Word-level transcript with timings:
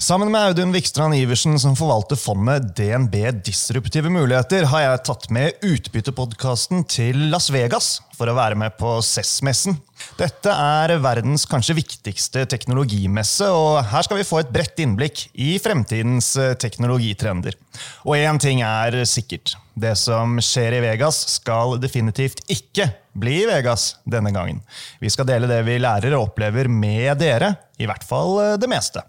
Sammen 0.00 0.30
med 0.30 0.40
Audun 0.46 0.70
Vikstrand 0.72 1.14
Iversen, 1.14 1.56
som 1.58 1.72
forvalter 1.74 2.14
fondet 2.16 2.68
DNB 2.78 3.16
Disruptive 3.42 4.12
muligheter, 4.14 4.68
har 4.70 4.84
jeg 4.84 5.00
tatt 5.08 5.26
med 5.34 5.64
utbyttepodkasten 5.66 6.84
til 6.86 7.24
Las 7.32 7.48
Vegas 7.50 7.88
for 8.14 8.30
å 8.30 8.36
være 8.38 8.54
med 8.62 8.76
på 8.78 8.92
CES-messen. 9.02 9.74
Dette 10.14 10.54
er 10.54 10.94
verdens 11.02 11.48
kanskje 11.50 11.80
viktigste 11.80 12.46
teknologimesse, 12.46 13.50
og 13.50 13.80
her 13.90 14.06
skal 14.06 14.20
vi 14.20 14.28
få 14.28 14.38
et 14.44 14.54
bredt 14.54 14.78
innblikk 14.86 15.24
i 15.34 15.56
fremtidens 15.58 16.30
eh, 16.38 16.54
teknologitrender. 16.54 17.58
Og 18.06 18.22
én 18.22 18.38
ting 18.38 18.62
er 18.62 19.00
sikkert. 19.02 19.56
Det 19.74 19.96
som 19.98 20.38
skjer 20.38 20.78
i 20.78 20.82
Vegas, 20.92 21.24
skal 21.40 21.74
definitivt 21.82 22.46
ikke 22.46 22.92
bli 23.18 23.40
i 23.42 23.50
Vegas 23.50 23.96
denne 24.06 24.30
gangen. 24.30 24.62
Vi 25.02 25.10
skal 25.10 25.26
dele 25.26 25.50
det 25.50 25.64
vi 25.66 25.82
lærer 25.82 26.14
og 26.14 26.30
opplever 26.30 26.70
med 26.70 27.18
dere, 27.18 27.56
i 27.82 27.90
hvert 27.90 28.06
fall 28.06 28.36
eh, 28.46 28.58
det 28.62 28.70
meste. 28.70 29.02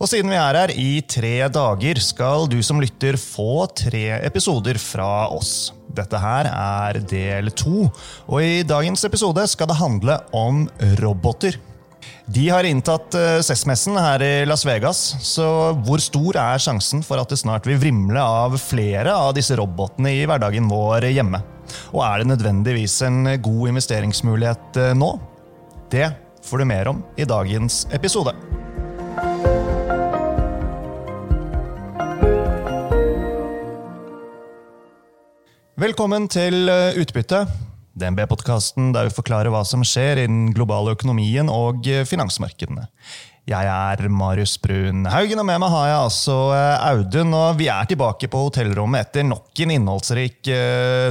Og 0.00 0.08
siden 0.08 0.32
vi 0.32 0.36
er 0.40 0.56
her 0.56 0.70
i 0.80 1.02
tre 1.04 1.34
dager, 1.52 1.98
skal 2.00 2.46
du 2.48 2.56
som 2.64 2.78
lytter 2.80 3.18
få 3.20 3.66
tre 3.76 4.06
episoder 4.24 4.78
fra 4.80 5.28
oss. 5.28 5.74
Dette 5.92 6.16
her 6.22 6.46
er 6.48 7.02
del 7.04 7.50
to, 7.52 7.84
og 8.24 8.38
i 8.40 8.62
dagens 8.64 9.04
episode 9.04 9.44
skal 9.52 9.68
det 9.68 9.76
handle 9.76 10.16
om 10.32 10.62
roboter. 11.02 11.58
De 12.32 12.46
har 12.48 12.64
inntatt 12.64 13.12
CES-messen 13.44 13.98
her 14.00 14.24
i 14.24 14.30
Las 14.48 14.64
Vegas, 14.64 15.02
så 15.20 15.74
hvor 15.84 16.00
stor 16.00 16.38
er 16.40 16.62
sjansen 16.64 17.04
for 17.04 17.20
at 17.20 17.28
det 17.28 17.42
snart 17.42 17.68
vil 17.68 17.80
vrimle 17.82 18.22
av 18.24 18.56
flere 18.62 19.12
av 19.12 19.34
disse 19.36 19.58
robotene 19.60 20.14
i 20.16 20.24
hverdagen 20.24 20.70
vår 20.70 21.10
hjemme? 21.10 21.42
Og 21.92 22.00
er 22.06 22.22
det 22.22 22.30
nødvendigvis 22.32 22.96
en 23.04 23.34
god 23.36 23.74
investeringsmulighet 23.74 24.80
nå? 24.96 25.12
Det 25.92 26.08
får 26.46 26.64
du 26.64 26.70
mer 26.72 26.94
om 26.94 27.04
i 27.20 27.28
dagens 27.28 27.82
episode. 27.92 28.32
Velkommen 35.80 36.26
til 36.28 36.68
eh, 36.68 36.98
Utbytte, 37.00 37.38
DNB-podkasten 37.96 38.90
der 38.92 39.06
vi 39.06 39.14
forklarer 39.16 39.48
hva 39.48 39.62
som 39.64 39.80
skjer 39.86 40.18
i 40.20 40.26
den 40.28 40.50
globale 40.52 40.92
økonomien 40.92 41.48
og 41.48 41.88
eh, 41.88 42.02
finansmarkedene. 42.04 42.84
Jeg 43.48 43.70
er 43.72 44.12
Marius 44.12 44.58
Brun 44.60 45.08
Haugen, 45.08 45.40
og 45.40 45.48
med 45.48 45.62
meg 45.62 45.72
har 45.72 45.86
jeg 45.88 46.02
altså 46.02 46.36
eh, 46.52 46.84
Audun. 46.90 47.32
og 47.32 47.56
Vi 47.62 47.70
er 47.72 47.88
tilbake 47.88 48.28
på 48.28 48.44
hotellrommet 48.44 49.08
etter 49.08 49.24
nok 49.30 49.64
en 49.64 49.74
innholdsrik 49.78 50.52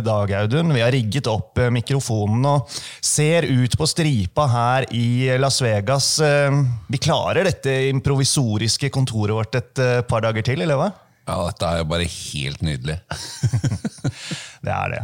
dag, 0.05 0.35
Audun. 0.43 0.75
Vi 0.77 0.85
har 0.85 0.93
rigget 0.93 1.31
opp 1.33 1.57
mikrofonen 1.73 2.45
og 2.53 2.79
ser 3.01 3.49
ut 3.49 3.73
på 3.73 3.89
stripa 3.89 4.45
her 4.53 4.91
i 4.93 5.33
Las 5.41 5.63
Vegas. 5.65 6.13
Vi 6.21 7.01
klarer 7.01 7.49
dette 7.49 7.79
improvisoriske 7.89 8.93
kontoret 8.93 9.33
vårt 9.41 9.63
et 9.63 9.87
par 10.05 10.29
dager 10.29 10.45
til, 10.45 10.61
eller 10.61 10.77
hva? 10.77 10.93
Ja, 11.29 11.37
dette 11.45 11.67
er 11.69 11.81
jo 11.83 11.89
bare 11.91 12.09
helt 12.09 12.63
nydelig. 12.65 12.99
Det 14.59 14.71
er 14.75 14.91
det. 14.91 14.99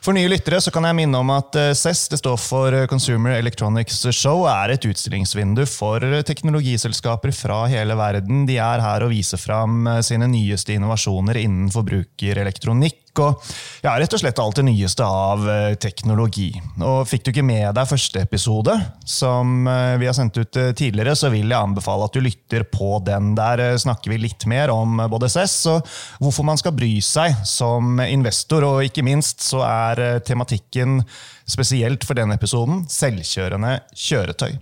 For 0.00 0.16
nye 0.16 0.30
lyttere 0.32 0.56
så 0.64 0.70
kan 0.72 0.86
jeg 0.88 0.96
minne 0.96 1.18
om 1.20 1.28
at 1.34 1.56
CES, 1.76 2.06
det 2.08 2.18
står 2.22 2.38
for 2.40 2.76
Consumer 2.88 3.34
Electronics 3.36 3.98
Show, 4.16 4.46
er 4.48 4.72
et 4.72 4.86
utstillingsvindu 4.88 5.60
for 5.68 6.00
teknologiselskaper 6.24 7.34
fra 7.36 7.58
hele 7.68 7.98
verden. 8.00 8.46
De 8.48 8.56
er 8.56 8.80
her 8.80 9.04
og 9.04 9.12
viser 9.12 9.40
fram 9.40 9.84
sine 10.08 10.30
nyeste 10.32 10.78
innovasjoner 10.78 11.42
innen 11.42 11.68
forbrukerelektronikk 11.74 13.03
og 13.22 13.42
ja, 13.84 13.94
rett 14.00 14.14
og 14.16 14.20
slett 14.20 14.40
alt 14.42 14.58
det 14.58 14.66
nyeste 14.66 15.04
av 15.06 15.44
eh, 15.50 15.74
teknologi. 15.80 16.50
Og 16.82 17.04
Fikk 17.08 17.26
du 17.26 17.30
ikke 17.32 17.46
med 17.46 17.66
deg 17.76 17.88
første 17.90 18.22
episode, 18.24 18.74
som 19.08 19.68
eh, 19.70 19.96
vi 20.00 20.08
har 20.08 20.16
sendt 20.16 20.38
ut 20.40 20.58
eh, 20.60 20.72
tidligere, 20.76 21.16
så 21.18 21.30
vil 21.32 21.50
jeg 21.50 21.58
anbefale 21.58 22.08
at 22.08 22.16
du 22.16 22.24
lytter 22.24 22.66
på 22.70 22.98
den. 23.06 23.34
Der 23.38 23.62
snakker 23.80 24.14
vi 24.14 24.22
litt 24.24 24.46
mer 24.50 24.72
om 24.74 25.02
både 25.10 25.30
SES 25.32 25.56
og 25.72 25.94
hvorfor 26.22 26.46
man 26.48 26.60
skal 26.60 26.74
bry 26.76 26.96
seg 27.04 27.36
som 27.48 28.00
investor. 28.04 28.66
Og 28.66 28.88
ikke 28.88 29.04
minst 29.06 29.44
så 29.44 29.62
er 29.66 30.20
tematikken 30.26 31.02
spesielt 31.44 32.06
for 32.08 32.16
denne 32.16 32.38
episoden 32.38 32.86
selvkjørende 32.88 33.76
kjøretøy. 34.00 34.54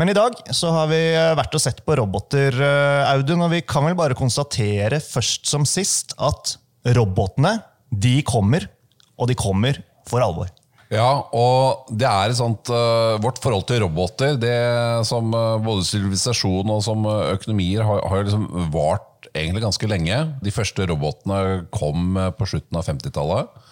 Men 0.00 0.10
i 0.10 0.16
dag 0.16 0.34
så 0.56 0.72
har 0.74 0.90
vi 0.90 1.00
vært 1.38 1.54
og 1.54 1.62
sett 1.62 1.84
på 1.86 1.94
roboter, 2.00 2.58
Audun, 3.12 3.44
og 3.46 3.54
vi 3.54 3.62
kan 3.62 3.86
vel 3.86 3.94
bare 3.98 4.18
konstatere 4.18 4.98
først 5.04 5.46
som 5.46 5.66
sist 5.68 6.16
at 6.18 6.56
robotene 6.96 7.54
de 8.00 8.18
kommer, 8.26 8.68
og 9.18 9.30
de 9.30 9.36
kommer 9.38 9.80
for 10.08 10.24
alvor. 10.24 10.50
Ja, 10.92 11.24
og 11.34 11.88
det 11.96 12.06
er 12.06 12.30
et 12.30 12.38
sånt 12.38 12.68
uh, 12.70 13.16
Vårt 13.22 13.40
forhold 13.42 13.64
til 13.68 13.82
roboter, 13.82 14.36
det 14.38 14.54
som 15.08 15.32
uh, 15.32 15.56
både 15.62 15.86
sivilisasjon 15.88 16.70
og 16.70 16.82
som 16.84 17.06
uh, 17.08 17.32
økonomier, 17.32 17.84
har, 17.86 18.02
har 18.10 18.26
liksom 18.26 18.48
vart 18.74 19.30
egentlig 19.34 19.64
ganske 19.64 19.88
lenge. 19.90 20.18
De 20.44 20.52
første 20.54 20.86
robotene 20.86 21.64
kom 21.74 22.18
på 22.38 22.46
slutten 22.46 22.78
av 22.78 22.86
50-tallet. 22.86 23.62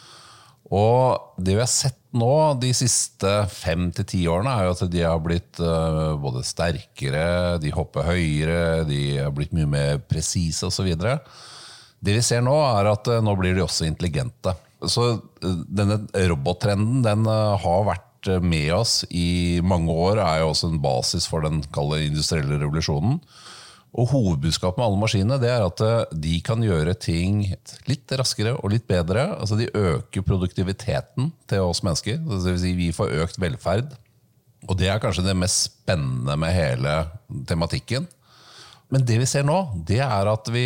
Og 0.72 1.36
det 1.36 1.54
vi 1.54 1.60
har 1.60 1.70
sett 1.70 1.98
nå 2.16 2.32
de 2.60 2.72
siste 2.74 3.28
fem 3.52 3.90
til 3.94 4.08
ti 4.08 4.22
årene, 4.28 4.56
er 4.56 4.66
jo 4.66 4.72
at 4.74 4.82
de 4.90 5.04
har 5.04 5.20
blitt 5.22 5.60
både 5.60 6.42
sterkere, 6.48 7.60
de 7.62 7.70
hopper 7.76 8.08
høyere, 8.08 8.82
de 8.88 9.02
har 9.20 9.30
blitt 9.36 9.52
mye 9.54 9.68
mer 9.68 10.00
presise 10.08 10.66
osv. 10.66 10.88
Det 12.02 12.16
vi 12.16 12.22
ser 12.24 12.42
nå, 12.44 12.54
er 12.80 12.90
at 12.90 13.10
eh, 13.10 13.22
nå 13.22 13.34
blir 13.38 13.54
de 13.56 13.64
også 13.64 13.86
intelligente. 13.86 14.56
Så 14.82 15.12
eh, 15.14 15.60
denne 15.70 16.00
robottrenden 16.32 17.04
den 17.04 17.28
eh, 17.30 17.62
har 17.62 17.86
vært 17.92 18.08
med 18.42 18.68
oss 18.76 19.00
i 19.10 19.58
mange 19.66 19.90
år, 19.90 20.20
er 20.22 20.42
jo 20.42 20.52
også 20.52 20.68
en 20.70 20.82
basis 20.82 21.26
for 21.26 21.42
den 21.42 21.58
kalde 21.74 22.04
industrielle 22.04 22.60
revolusjonen. 22.60 23.16
Og 23.92 24.08
Hovedbudskapet 24.08 24.78
med 24.78 24.86
alle 24.86 25.00
maskinene 25.00 25.38
det 25.42 25.50
er 25.52 25.64
at 25.66 25.82
de 26.16 26.36
kan 26.46 26.62
gjøre 26.64 26.94
ting 26.96 27.42
litt 27.90 28.14
raskere 28.16 28.54
og 28.54 28.70
litt 28.72 28.86
bedre. 28.88 29.26
Altså 29.34 29.58
De 29.58 29.66
øker 29.68 30.24
produktiviteten 30.24 31.28
til 31.50 31.66
oss 31.66 31.82
mennesker. 31.84 32.22
Det 32.22 32.38
vil 32.46 32.62
si 32.62 32.72
Vi 32.78 32.88
får 32.96 33.12
økt 33.26 33.42
velferd. 33.42 33.90
Og 34.70 34.78
det 34.78 34.88
er 34.88 35.02
kanskje 35.02 35.26
det 35.26 35.36
mest 35.36 35.66
spennende 35.66 36.38
med 36.40 36.54
hele 36.56 36.94
tematikken. 37.50 38.06
Men 38.92 39.06
det 39.08 39.16
vi 39.22 39.26
ser 39.28 39.46
nå, 39.48 39.56
det 39.88 40.02
er 40.04 40.28
at 40.28 40.48
vi, 40.52 40.62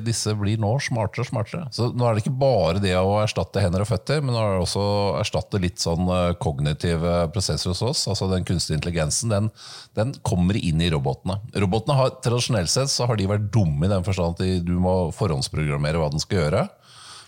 disse 0.00 0.32
blir 0.40 0.60
nå 0.60 0.70
smartere 0.80 1.20
og 1.20 1.28
smartere. 1.28 1.66
Så 1.76 1.90
nå 1.92 2.06
er 2.08 2.16
det 2.16 2.22
ikke 2.24 2.40
bare 2.40 2.80
det 2.80 2.94
å 2.96 3.18
erstatte 3.20 3.60
hender 3.60 3.84
og 3.84 3.90
føtter, 3.90 4.22
men 4.24 4.32
nå 4.32 4.40
er 4.40 4.54
det 4.54 4.62
også 4.64 4.80
å 4.80 4.94
erstatte 5.20 5.60
litt 5.60 5.82
sånn 5.82 6.08
eh, 6.08 6.32
kognitive 6.40 7.26
prosesser 7.34 7.74
hos 7.74 7.84
oss. 7.84 8.06
altså 8.08 8.30
Den 8.32 8.48
kunstige 8.48 8.80
intelligensen 8.80 9.34
den, 9.34 9.50
den 9.98 10.14
kommer 10.24 10.56
inn 10.56 10.80
i 10.80 10.88
robotene. 10.94 11.42
Robotene 11.52 11.98
har, 11.98 12.14
Tradisjonelt 12.24 12.72
sett 12.72 12.92
så 12.92 13.10
har 13.10 13.20
de 13.20 13.28
vært 13.28 13.50
dumme 13.52 13.84
i 13.84 13.92
den 13.92 14.06
forstand 14.06 14.40
at 14.40 14.64
du 14.64 14.76
må 14.80 14.96
forhåndsprogrammere 15.16 16.00
hva 16.00 16.08
den 16.14 16.24
skal 16.24 16.46
gjøre. 16.46 16.66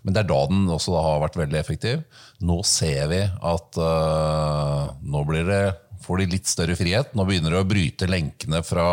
Men 0.05 0.17
det 0.17 0.25
er 0.25 0.29
da 0.29 0.41
den 0.49 0.67
også 0.73 0.93
da 0.93 1.03
har 1.05 1.23
vært 1.23 1.39
veldig 1.41 1.59
effektiv. 1.61 2.03
Nå 2.45 2.59
ser 2.69 3.09
vi 3.13 3.23
at 3.25 3.79
uh, 3.81 4.93
nå 5.01 5.23
blir 5.29 5.49
det 5.49 5.63
får 6.05 6.21
de 6.21 6.31
litt 6.35 6.51
større 6.51 6.77
frihet. 6.79 7.13
Nå 7.17 7.27
begynner 7.29 7.55
de 7.55 7.61
å 7.63 7.69
bryte 7.69 8.09
lenkene 8.11 8.61
fra, 8.67 8.89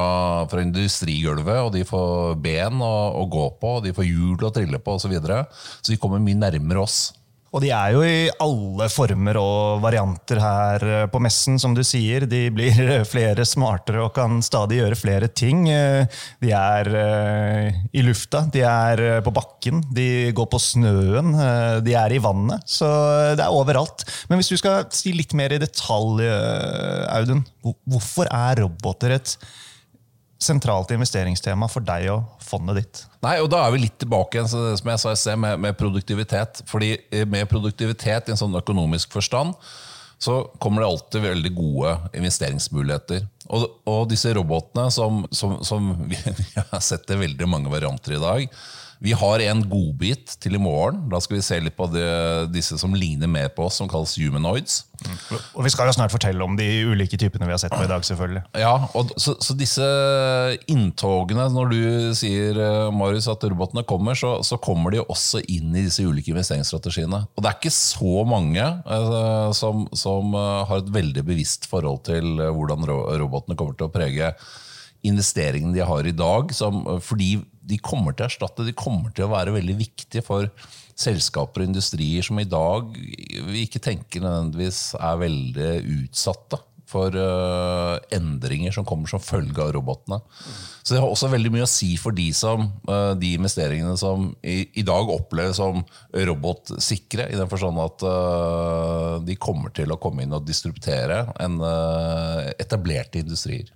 fra 0.51 0.63
industrigulvet, 0.63 1.59
og 1.65 1.73
de 1.75 1.85
får 1.87 2.37
ben 2.41 2.81
å, 2.83 2.93
å, 3.21 3.25
gå 3.31 3.47
på, 3.61 3.77
og 3.77 3.85
de 3.85 3.95
får 3.95 4.07
hjul 4.07 4.47
å 4.47 4.53
trille 4.55 4.81
på 4.81 4.97
osv. 4.97 5.17
Så, 5.19 5.41
så 5.81 5.93
de 5.93 5.99
kommer 6.01 6.23
mye 6.23 6.39
nærmere 6.39 6.85
oss. 6.85 7.01
Og 7.51 7.59
de 7.59 7.71
er 7.75 7.91
jo 7.91 8.01
i 8.07 8.29
alle 8.39 8.85
former 8.91 9.35
og 9.41 9.81
varianter 9.83 10.39
her 10.39 10.85
eh, 10.87 11.07
på 11.11 11.19
messen, 11.23 11.57
som 11.59 11.73
du 11.75 11.81
sier. 11.83 12.23
De 12.29 12.45
blir 12.53 13.03
flere 13.11 13.43
smartere 13.47 14.05
og 14.05 14.13
kan 14.15 14.39
stadig 14.45 14.79
gjøre 14.79 14.99
flere 14.99 15.27
ting. 15.27 15.65
Eh, 15.67 16.05
de 16.39 16.53
er 16.55 16.89
eh, 17.01 17.81
i 17.91 18.05
lufta, 18.07 18.45
de 18.53 18.63
er 18.63 19.03
på 19.25 19.33
bakken, 19.35 19.81
de 19.91 20.31
går 20.35 20.47
på 20.51 20.61
snøen, 20.63 21.35
de 21.83 21.97
er 21.97 22.15
i 22.15 22.21
vannet. 22.23 22.63
Så 22.71 22.87
det 23.35 23.43
er 23.43 23.51
overalt. 23.51 24.05
Men 24.29 24.39
hvis 24.39 24.53
du 24.53 24.55
skal 24.61 24.87
si 24.95 25.11
litt 25.15 25.35
mer 25.35 25.51
i 25.51 25.59
detalj, 25.61 26.23
Audun. 27.11 27.43
Hvorfor 27.61 28.29
er 28.31 28.63
roboter 28.63 29.17
et 29.17 29.35
sentralt 30.41 30.91
investeringstema 30.95 31.69
for 31.69 31.85
deg 31.85 32.07
og 32.13 32.41
fondet 32.43 32.81
ditt? 32.81 33.03
Nei, 33.21 33.37
og 33.43 33.49
Da 33.53 33.61
er 33.65 33.75
vi 33.75 33.83
litt 33.83 33.99
tilbake 34.01 34.39
igjen 34.39 34.49
som 34.49 34.91
jeg 34.91 35.03
sa 35.03 35.13
i 35.13 35.19
sted, 35.19 35.39
med, 35.39 35.61
med, 35.61 35.77
produktivitet. 35.77 36.63
Fordi 36.69 36.95
eh, 37.11 37.27
Med 37.29 37.49
produktivitet 37.51 38.29
i 38.29 38.35
en 38.35 38.41
sånn 38.41 38.57
økonomisk 38.57 39.13
forstand 39.13 39.55
så 40.21 40.43
kommer 40.61 40.83
det 40.83 40.87
alltid 40.91 41.23
veldig 41.23 41.51
gode 41.57 41.95
investeringsmuligheter. 42.13 43.23
Og, 43.49 43.63
og 43.89 44.03
disse 44.11 44.29
robotene, 44.37 44.91
som, 44.93 45.23
som, 45.33 45.55
som 45.65 45.87
vi, 46.05 46.19
vi 46.43 46.45
har 46.59 46.83
sett 46.85 47.07
det 47.09 47.17
veldig 47.23 47.47
mange 47.49 47.71
varianter 47.73 48.19
i 48.19 48.21
dag, 48.21 48.59
vi 49.01 49.15
har 49.17 49.41
en 49.41 49.63
godbit 49.65 50.35
til 50.43 50.53
i 50.53 50.61
morgen. 50.61 51.07
Da 51.09 51.17
skal 51.23 51.39
vi 51.39 51.45
se 51.45 51.57
litt 51.57 51.73
på 51.73 51.87
det, 51.89 52.05
disse 52.53 52.77
som 52.77 52.93
ligner 52.93 53.29
mer 53.31 53.47
på 53.49 53.65
oss, 53.65 53.79
som 53.81 53.89
kalles 53.89 54.13
humanoids. 54.21 54.83
Mm. 55.01 55.15
Og 55.57 55.65
Vi 55.65 55.71
skal 55.73 55.89
jo 55.89 55.95
snart 55.95 56.13
fortelle 56.13 56.45
om 56.45 56.53
de 56.59 56.67
ulike 56.85 57.17
typene 57.17 57.47
vi 57.49 57.55
har 57.55 57.57
sett 57.63 57.73
på 57.73 57.81
i 57.81 57.89
dag. 57.89 58.05
selvfølgelig. 58.05 58.43
Ja, 58.61 58.75
og 58.93 59.09
så, 59.17 59.33
så 59.41 59.57
disse 59.57 59.87
inntogene, 60.69 61.47
når 61.49 61.73
du 61.73 61.81
sier 62.19 62.61
eh, 62.61 62.93
Marius, 62.93 63.25
at 63.31 63.41
robotene 63.49 63.81
kommer, 63.89 64.13
så, 64.13 64.35
så, 64.45 64.61
kommer 64.61 64.93
de 64.93 65.01
også 65.01 65.41
inn 65.49 65.73
i 65.73 65.87
disse 65.87 66.05
ulike 66.05 66.35
investeringsstrategiene. 66.35 67.25
Og 67.25 67.41
det 67.41 67.49
er 67.49 67.57
ikke 67.57 67.73
så 67.73 68.21
mange 68.29 68.61
eh, 68.61 69.51
som, 69.57 69.87
som 69.97 70.37
uh, 70.37 70.61
har 70.69 70.83
et 70.83 70.93
veldig 70.93 71.25
bevisst 71.25 71.65
forhold 71.71 72.03
til 72.05 72.35
uh, 72.37 72.51
hvordan 72.53 72.85
robotene 72.85 73.57
kommer 73.57 73.73
til 73.73 73.89
å 73.89 73.95
prege 73.97 74.35
investeringene 75.07 75.75
de 75.75 75.85
har 75.87 76.07
i 76.07 76.15
dag. 76.15 76.53
Som, 76.55 76.83
fordi 77.03 77.35
de 77.61 77.79
kommer 77.81 78.15
til 78.15 78.25
å 78.25 78.31
erstatte, 78.31 78.67
de 78.67 78.75
kommer 78.77 79.13
til 79.15 79.27
å 79.27 79.33
være 79.33 79.55
veldig 79.55 79.77
viktige 79.79 80.25
for 80.25 80.49
selskaper 81.01 81.63
og 81.63 81.71
industrier 81.71 82.25
som 82.25 82.37
i 82.41 82.49
dag 82.49 82.91
vi 82.93 83.63
ikke 83.63 83.81
tenker 83.81 84.21
nødvendigvis 84.21 84.91
er 84.99 85.21
veldig 85.21 85.71
utsatte 85.95 86.59
for 86.91 87.15
uh, 87.15 87.97
endringer 88.13 88.73
som 88.75 88.85
kommer 88.87 89.07
som 89.07 89.21
følge 89.23 89.63
av 89.63 89.71
robotene. 89.77 90.19
Så 90.81 90.93
det 90.93 90.99
har 90.99 91.07
også 91.07 91.29
veldig 91.31 91.51
mye 91.53 91.63
å 91.63 91.69
si 91.69 91.93
for 92.01 92.15
de, 92.15 92.27
som, 92.35 92.67
uh, 92.89 93.13
de 93.15 93.33
investeringene 93.37 93.95
som 93.99 94.31
i, 94.43 94.65
i, 94.75 94.83
dag 94.87 95.11
oppleves 95.13 95.61
som 95.61 95.83
robotsikre, 96.11 97.29
i 97.31 97.39
den 97.39 97.51
forstand 97.51 97.79
at 97.79 98.03
uh, 98.07 99.19
de 99.23 99.37
kommer 99.39 99.71
til 99.75 99.93
å 99.93 99.99
komme 100.01 100.25
inn 100.25 100.35
og 100.35 100.47
distributere 100.47 101.23
en 101.39 101.61
etablerte 102.59 103.21
industrier. 103.21 103.71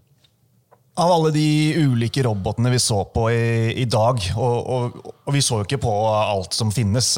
Av 0.96 1.12
alle 1.12 1.32
de 1.36 1.48
ulike 1.76 2.24
robotene 2.24 2.72
vi 2.72 2.80
så 2.80 3.02
på 3.12 3.26
i, 3.34 3.74
i 3.82 3.86
dag, 3.86 4.22
og, 4.40 4.58
og, 4.64 5.00
og, 5.26 5.32
vi 5.36 5.42
så 5.44 5.60
jo 5.60 5.66
ikke 5.68 5.82
på 5.84 5.96
alt 6.08 6.56
som 6.56 6.72
finnes, 6.72 7.10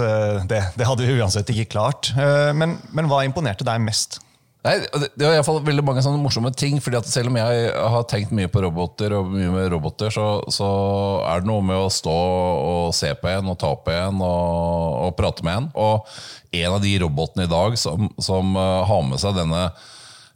det, 0.50 0.63
det 0.74 0.88
hadde 0.88 1.06
vi 1.06 1.19
uansett 1.19 1.51
ikke 1.53 1.69
klart, 1.75 2.09
men, 2.57 2.79
men 2.89 3.12
hva 3.12 3.21
imponerte 3.27 3.68
deg 3.68 3.83
mest? 3.85 4.18
Nei, 4.68 4.81
Det 5.15 5.24
var 5.24 5.38
i 5.38 5.44
fall 5.45 5.59
veldig 5.63 5.83
mange 5.85 6.01
sånne 6.03 6.19
morsomme 6.21 6.51
ting. 6.56 6.81
fordi 6.83 7.00
at 7.00 7.09
Selv 7.09 7.31
om 7.31 7.38
jeg 7.39 7.68
har 7.71 8.07
tenkt 8.09 8.33
mye 8.35 8.51
på 8.51 8.63
roboter, 8.65 9.15
og 9.15 9.29
mye 9.31 9.51
med 9.53 9.69
roboter, 9.74 10.12
så, 10.13 10.27
så 10.53 10.69
er 11.27 11.44
det 11.44 11.50
noe 11.50 11.63
med 11.65 11.79
å 11.79 11.91
stå 11.94 12.15
og 12.15 12.95
se 12.97 13.13
på 13.18 13.31
en 13.31 13.53
og 13.53 13.59
ta 13.62 13.74
på 13.75 13.94
en 13.94 14.24
og, 14.24 14.97
og 15.07 15.15
prate 15.19 15.45
med 15.47 15.62
en. 15.62 15.69
Og 15.75 16.57
en 16.57 16.74
av 16.74 16.81
de 16.83 16.95
robotene 17.03 17.47
i 17.47 17.51
dag 17.51 17.77
som, 17.79 18.09
som 18.19 18.57
uh, 18.57 18.83
har 18.88 19.06
med 19.07 19.21
seg 19.21 19.38
denne 19.38 19.69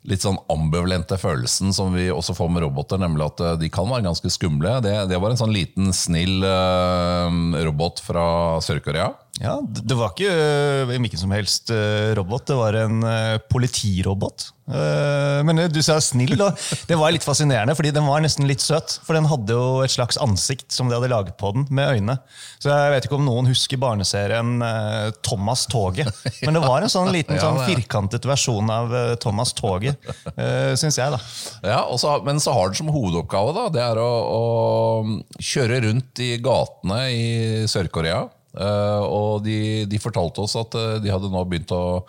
litt 0.09 0.23
sånn 0.23 0.39
ambivalente 0.49 1.17
følelsen 1.21 1.73
som 1.75 1.93
vi 1.93 2.07
også 2.13 2.33
får 2.37 2.49
med 2.53 2.63
roboter, 2.65 3.01
nemlig 3.01 3.27
at 3.27 3.43
uh, 3.43 3.51
de 3.59 3.69
kan 3.73 3.89
være 3.89 4.07
ganske 4.07 4.31
skumle. 4.33 4.79
Det, 4.83 4.93
det 5.11 5.19
var 5.21 5.33
en 5.33 5.41
sånn 5.41 5.53
liten, 5.53 5.91
snill 5.95 6.41
uh, 6.45 7.29
robot 7.67 8.01
fra 8.05 8.25
Sør-Korea. 8.65 9.11
Ja, 9.41 9.59
Det 9.61 9.97
var 9.97 10.15
ikke 10.15 10.33
uh, 10.89 11.19
som 11.21 11.35
helst 11.35 11.73
uh, 11.73 12.13
robot, 12.17 12.47
det 12.49 12.57
var 12.57 12.79
en 12.81 13.05
politirobot. 13.51 14.49
Men 14.71 15.57
du 15.73 15.79
sa 15.83 15.97
snill, 16.03 16.35
da. 16.37 16.51
Det 16.87 16.95
var 16.99 17.11
litt 17.11 17.25
fascinerende, 17.25 17.73
fordi 17.75 17.91
den 17.95 18.05
var 18.07 18.21
nesten 18.23 18.47
litt 18.47 18.63
søt. 18.63 18.99
For 19.05 19.17
den 19.17 19.27
hadde 19.29 19.55
jo 19.57 19.81
et 19.83 19.93
slags 19.93 20.19
ansikt 20.21 20.71
som 20.71 20.89
de 20.89 20.95
hadde 20.95 21.09
laget 21.11 21.37
på 21.41 21.51
den, 21.55 21.65
med 21.73 21.97
øyne. 21.97 22.17
Så 22.61 22.69
jeg 22.69 22.93
vet 22.93 23.07
ikke 23.07 23.17
om 23.17 23.25
noen 23.25 23.49
husker 23.49 23.81
barneserien 23.81 24.61
Thomas 25.25 25.65
Toget. 25.71 26.11
Men 26.45 26.57
det 26.57 26.63
var 26.63 26.85
en 26.85 26.93
sånn 26.93 27.11
liten 27.13 27.39
sånn 27.43 27.61
firkantet 27.65 28.27
versjon 28.29 28.69
av 28.71 28.93
Thomas 29.23 29.55
Toget, 29.57 29.97
syns 30.79 30.99
jeg, 30.99 31.15
da. 31.15 31.21
Ja, 31.65 31.81
også, 31.89 32.19
Men 32.27 32.41
så 32.43 32.53
har 32.55 32.69
den 32.69 32.79
som 32.79 32.91
hovedoppgave 32.93 33.55
da, 33.57 33.65
det 33.73 33.81
er 33.83 34.01
å, 34.01 34.11
å 34.37 35.41
kjøre 35.41 35.81
rundt 35.87 36.21
i 36.23 36.35
gatene 36.43 37.01
i 37.11 37.25
Sør-Korea 37.71 38.27
og 38.51 39.45
de, 39.45 39.85
de, 39.87 39.99
fortalte 40.03 40.43
oss 40.43 40.57
at 40.59 40.75
de 41.03 41.11
hadde 41.11 41.29
nå 41.31 41.43
begynt 41.47 41.71
å 41.71 42.03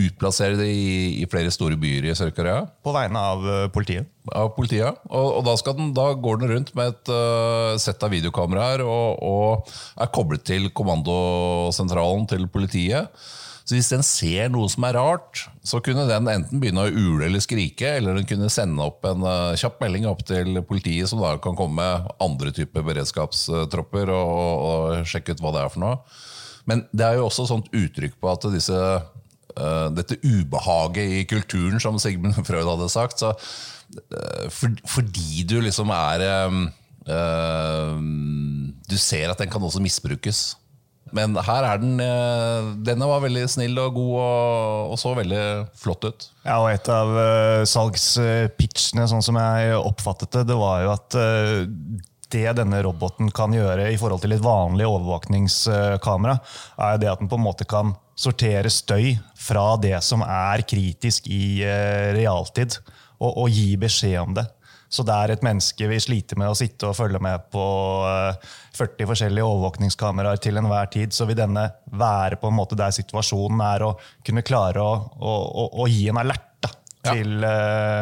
utplassere 0.00 0.58
det 0.58 0.66
i, 0.70 1.22
i 1.22 1.28
flere 1.30 1.52
store 1.54 1.78
byer 1.80 2.08
i 2.08 2.16
Sør-Korea. 2.18 2.64
På 2.84 2.94
vegne 2.96 3.22
av 3.32 3.46
uh, 3.46 3.54
politiet? 3.74 4.10
Av 4.32 4.50
politiet. 4.56 5.00
Og, 5.10 5.30
og 5.38 5.46
da, 5.46 5.54
den, 5.76 5.92
da, 5.96 6.08
går 6.18 6.42
den 6.42 6.52
rundt 6.54 6.74
med 6.78 6.94
et 6.94 7.80
sett 7.82 8.02
av 8.02 8.12
videokameraer 8.14 8.80
og, 8.86 9.20
og 9.20 9.72
er 10.00 10.12
koblet 10.14 10.46
til 10.48 10.70
kommandosentralen 10.72 12.28
til 12.30 12.48
politiet. 12.50 13.12
Så 13.64 13.78
hvis 13.78 13.88
den 13.88 14.04
ser 14.04 14.50
noe 14.52 14.68
som 14.68 14.84
er 14.84 14.96
rart, 14.98 15.46
så 15.64 15.78
kunne 15.84 16.04
den 16.04 16.28
enten 16.28 16.60
begynne 16.60 16.84
å 16.84 16.90
ule 16.92 17.24
eller 17.30 17.40
skrike, 17.40 17.94
eller 17.96 18.18
den 18.18 18.26
kunne 18.28 18.50
sende 18.52 18.84
opp 18.84 19.06
en 19.08 19.24
uh, 19.24 19.56
kjapp 19.56 19.78
melding 19.80 20.04
opp 20.10 20.20
til 20.28 20.60
politiet, 20.68 21.08
som 21.08 21.22
da 21.24 21.32
kan 21.40 21.56
komme 21.56 21.80
med 21.80 22.10
andre 22.22 22.52
typer 22.52 22.84
beredskapstropper 22.84 24.12
og, 24.12 24.34
og, 24.68 25.08
sjekke 25.08 25.32
ut 25.32 25.40
hva 25.40 25.54
det 25.56 25.62
er 25.64 25.72
for 25.72 25.84
noe. 25.86 25.96
Men 26.68 26.84
det 26.92 27.06
er 27.08 27.16
jo 27.18 27.30
også 27.30 27.48
sånt 27.48 27.72
uttrykk 27.72 28.18
på 28.20 28.28
at 28.28 28.44
disse, 28.52 28.76
uh, 29.60 29.88
dette 29.94 30.18
ubehaget 30.24 31.20
i 31.20 31.22
kulturen, 31.28 31.80
som 31.82 31.98
Sigmund 32.02 32.36
Freud 32.48 32.68
hadde 32.68 32.90
sagt 32.92 33.22
så, 33.22 33.34
uh, 33.34 34.46
for, 34.50 34.74
Fordi 34.96 35.46
du 35.48 35.60
liksom 35.64 35.92
er 35.94 36.26
um, 36.48 36.68
Du 38.88 38.96
ser 38.98 39.30
at 39.30 39.40
den 39.40 39.50
kan 39.52 39.62
også 39.62 39.82
misbrukes. 39.84 40.54
Men 41.14 41.36
her 41.36 41.66
er 41.68 41.78
den 41.78 42.00
eh, 42.00 42.70
Denne 42.82 43.06
var 43.06 43.20
veldig 43.22 43.44
snill 43.52 43.76
og 43.78 43.92
god 43.94 44.14
og, 44.22 44.94
og 44.94 44.98
så 44.98 45.12
veldig 45.14 45.42
flott 45.78 46.06
ut. 46.08 46.24
Ja, 46.46 46.56
og 46.56 46.70
Et 46.72 46.88
av 46.90 47.12
salgspitchene, 47.68 49.04
sånn 49.12 49.22
som 49.22 49.38
jeg 49.38 49.76
oppfattet 49.76 50.32
det, 50.34 50.46
det 50.48 50.56
var 50.58 50.80
jo 50.82 50.94
at 50.96 51.18
det 52.34 52.56
denne 52.58 52.80
roboten 52.82 53.30
kan 53.36 53.54
gjøre 53.54 53.92
i 53.92 53.98
forhold 54.00 54.24
til 54.24 54.34
et 54.34 54.42
vanlig 54.42 54.88
overvåkningskamera, 54.88 56.38
er 56.88 56.98
det 56.98 57.12
at 57.12 57.22
den 57.22 57.30
på 57.30 57.38
en 57.38 57.46
måte 57.46 57.68
kan 57.68 57.94
sortere 58.14 58.70
støy 58.70 59.14
fra 59.38 59.74
det 59.82 59.96
som 60.06 60.22
er 60.26 60.64
kritisk 60.68 61.28
i 61.32 61.62
uh, 61.66 62.12
realtid, 62.16 62.78
og, 63.20 63.30
og 63.44 63.48
gi 63.52 63.74
beskjed 63.80 64.20
om 64.22 64.36
det. 64.36 64.46
Så 64.94 65.02
der 65.06 65.32
et 65.32 65.42
menneske 65.42 65.88
vil 65.90 66.02
slite 66.02 66.36
med 66.38 66.52
å 66.52 66.56
sitte 66.58 66.86
og 66.86 66.94
følge 66.94 67.18
med 67.22 67.48
på 67.50 67.62
40 68.76 68.84
eh, 69.02 69.08
forskjellige 69.10 69.46
overvåkningskameraer 69.48 70.38
til 70.42 70.60
enhver 70.60 70.90
tid, 70.92 71.14
så 71.16 71.26
vil 71.26 71.38
denne 71.38 71.64
være 71.90 72.38
på 72.38 72.50
en 72.50 72.58
måte 72.60 72.78
der 72.78 72.94
situasjonen 72.94 73.62
er, 73.64 73.88
og 73.88 74.04
kunne 74.26 74.44
klare 74.46 74.84
å, 74.84 74.92
å, 75.18 75.34
å, 75.64 75.66
å 75.82 75.88
gi 75.90 76.06
en 76.12 76.20
alert 76.22 76.53
til 77.04 77.44
ja. 77.44 77.52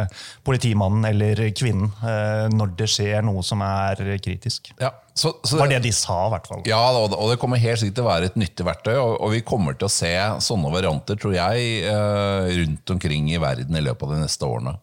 uh, 0.07 0.23
politimannen 0.47 1.07
eller 1.11 1.41
kvinnen 1.57 1.91
uh, 2.03 2.47
når 2.53 2.75
det 2.79 2.89
skjer 2.93 3.25
noe 3.27 3.43
som 3.47 3.63
er 3.67 4.01
kritisk. 4.23 4.73
Ja. 4.81 4.93
Så, 5.13 5.35
så, 5.45 5.59
var 5.61 5.69
det 5.69 5.83
de 5.85 5.91
sa, 5.93 6.15
i 6.25 6.33
hvert 6.33 6.47
fall. 6.49 6.63
Ja, 6.65 6.81
og 6.97 7.27
det 7.29 7.37
kommer 7.41 7.61
helt 7.61 7.83
sikkert 7.83 7.99
til 7.99 8.07
å 8.07 8.09
være 8.09 8.31
et 8.31 8.39
nyttig 8.41 8.65
verktøy. 8.65 8.95
Og, 8.97 9.19
og 9.21 9.35
vi 9.35 9.43
kommer 9.45 9.77
til 9.77 9.91
å 9.91 9.93
se 9.93 10.13
sånne 10.45 10.73
varianter, 10.73 11.19
tror 11.21 11.37
jeg, 11.37 11.83
uh, 11.85 12.49
rundt 12.63 12.95
omkring 12.97 13.29
i 13.35 13.43
verden 13.43 13.77
i 13.77 13.85
løpet 13.85 14.09
av 14.09 14.17
de 14.17 14.23
neste 14.25 14.49
årene. 14.49 14.79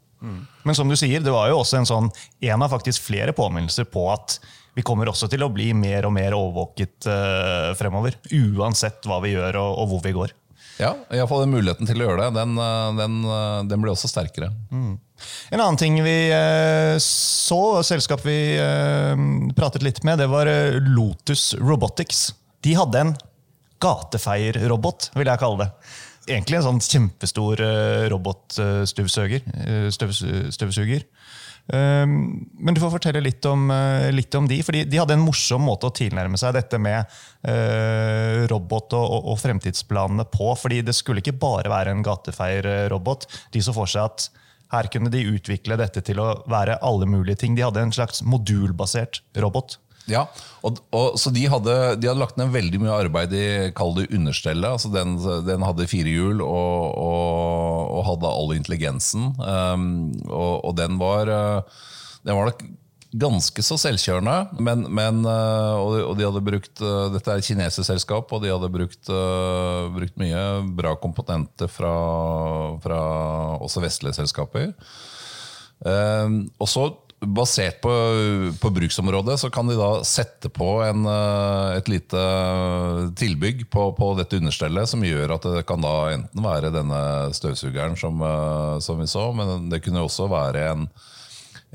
Men 0.67 0.75
som 0.75 0.89
du 0.91 0.97
sier, 0.99 1.23
det 1.23 1.31
var 1.31 1.47
jo 1.47 1.61
også 1.61 1.77
en 1.79 1.87
sånn, 1.87 2.09
en 2.43 2.63
av 2.65 2.73
faktisk 2.73 3.05
flere 3.05 3.31
påminnelser 3.31 3.87
på 3.87 4.03
at 4.11 4.35
vi 4.75 4.83
kommer 4.85 5.07
også 5.09 5.29
til 5.31 5.45
å 5.45 5.49
bli 5.51 5.69
mer 5.73 6.05
og 6.09 6.11
mer 6.13 6.35
overvåket 6.35 7.07
fremover. 7.79 8.19
Uansett 8.35 9.07
hva 9.07 9.21
vi 9.23 9.31
gjør 9.31 9.57
og, 9.63 9.79
og 9.79 9.93
hvor 9.93 10.03
vi 10.03 10.13
går. 10.17 10.35
Ja, 10.79 10.93
iallfall 11.11 11.43
muligheten 11.51 11.87
til 11.89 11.99
å 11.99 12.07
gjøre 12.07 12.25
det. 12.25 12.39
Den, 12.39 12.55
eh, 12.57 12.89
den, 13.01 13.15
eh, 13.27 13.63
den 13.67 13.81
blir 13.83 13.91
også 13.91 14.07
sterkere. 14.07 14.51
Mm. 14.71 14.93
En 15.51 15.59
annen 15.59 15.77
ting 15.77 15.97
vi 15.99 16.17
så, 17.03 17.03
så, 17.03 17.83
selskap 17.83 18.21
vi 18.23 18.55
pratet 19.57 19.83
litt 19.83 19.99
med, 20.07 20.21
det 20.21 20.29
var 20.31 20.47
Lotus 20.79 21.51
Robotics. 21.59 22.29
De 22.63 22.77
hadde 22.77 23.01
en 23.03 23.11
gatefeierrobot, 23.83 25.09
vil 25.19 25.27
jeg 25.27 25.41
kalle 25.41 25.65
det 25.65 25.69
egentlig 26.29 26.59
en 26.59 26.65
sånn 26.69 26.79
kjempestor 26.85 27.59
robotstøvsuger. 28.13 29.43
Støvsuger. 29.91 31.03
Um, 31.69 32.49
men 32.57 32.73
du 32.73 32.81
får 32.81 32.95
fortelle 32.95 33.21
litt 33.21 33.45
om, 33.45 33.67
uh, 33.69 34.09
litt 34.09 34.33
om 34.35 34.47
de. 34.49 34.57
fordi 34.65 34.83
De 34.89 34.97
hadde 34.97 35.13
en 35.13 35.21
morsom 35.25 35.61
måte 35.61 35.89
å 35.89 35.93
tilnærme 35.93 36.39
seg 36.41 36.55
dette 36.57 36.79
med 36.81 37.05
uh, 37.45 38.47
robot 38.49 38.95
og, 38.97 39.05
og, 39.05 39.27
og, 39.33 39.37
fremtidsplanene 39.43 40.25
på. 40.33 40.49
fordi 40.57 40.81
Det 40.85 40.95
skulle 40.97 41.21
ikke 41.21 41.37
bare 41.37 41.69
være 41.69 41.93
en 41.93 42.05
gatefeierrobot. 42.05 43.27
De 43.53 43.61
så 43.61 43.75
for 43.75 43.91
seg 43.91 44.09
at 44.09 44.29
her 44.73 44.89
kunne 44.93 45.13
de 45.13 45.25
utvikle 45.29 45.77
dette 45.81 46.01
til 46.05 46.21
å 46.21 46.31
være 46.49 46.79
alle 46.85 47.05
mulige 47.09 47.43
ting. 47.43 47.55
De 47.57 47.65
hadde 47.65 47.85
en 47.85 47.93
slags 47.93 48.23
modulbasert 48.25 49.23
robot. 49.41 49.77
Ja, 50.09 50.25
og, 50.65 50.79
og, 50.95 51.15
så 51.19 51.31
de 51.33 51.45
hadde, 51.51 51.75
de 52.01 52.09
hadde, 52.09 52.19
lagt 52.19 52.39
ned 52.39 52.51
veldig 52.53 52.81
mye 52.81 52.97
arbeid 53.05 53.35
i 53.37 53.45
kall 53.77 53.95
det 53.97 54.09
understellet. 54.15 54.67
Altså 54.67 54.91
den, 54.93 55.15
den, 55.47 55.63
hadde 55.65 55.87
fire 55.91 56.11
hjul 56.11 56.43
og, 56.43 56.97
og, 56.99 57.95
og 57.99 58.03
hadde 58.09 58.33
all 58.33 58.53
intelligensen. 58.57 59.31
Um, 59.39 59.87
og, 60.27 60.75
den 60.79 60.99
var, 61.01 61.31
uh, 61.31 61.81
den 62.25 62.37
var 62.37 62.51
nok 62.51 62.63
ganske 63.09 63.63
så 63.65 63.77
selvkjørende. 63.81 64.37
Men, 64.61 64.85
men 64.93 65.21
uh, 65.25 65.79
og, 65.79 66.15
de 66.19 66.27
hadde 66.27 66.45
brukt 66.45 66.83
uh, 66.83 67.07
Dette 67.13 67.31
er 67.31 67.41
et 67.41 67.49
kinesisk 67.49 67.87
selskap, 67.87 68.33
og 68.35 68.43
de 68.43 68.51
hadde 68.53 68.71
brukt, 68.73 69.13
brukt 69.95 70.19
mye 70.21 70.43
bra 70.77 70.95
komponenter 71.01 71.71
fra, 71.71 71.93
fra 72.83 73.03
også 73.61 73.85
vestlige 73.85 74.19
selskaper. 74.19 74.73
Um, 75.79 76.49
og 76.59 76.67
så 76.67 76.89
basert 77.19 77.81
på, 77.83 77.91
på, 78.61 78.69
bruksområdet 78.69 79.35
så 79.41 79.49
kan 79.51 79.67
de 79.67 79.75
da 79.75 79.89
sette 80.07 80.49
på 80.53 80.69
en, 80.85 81.03
eh, 81.09 81.75
et 81.75 81.91
lite 81.91 82.23
tilbygg 83.19 83.65
på, 83.71 83.89
på, 83.97 84.13
dette 84.19 84.39
understellet 84.39 84.87
som 84.91 85.03
gjør 85.03 85.35
at 85.35 85.47
det 85.57 85.65
kan 85.67 85.83
da 85.83 85.95
enten 86.13 86.45
være 86.45 86.71
denne 86.73 87.01
støvsugeren 87.35 87.99
som, 87.99 88.23
eh, 88.23 88.79
som 88.83 89.01
vi 89.01 89.09
så, 89.11 89.29
men 89.35 89.67
det 89.71 89.81
kunne 89.83 90.05
også 90.05 90.29
være 90.31 90.63
en, 90.71 90.87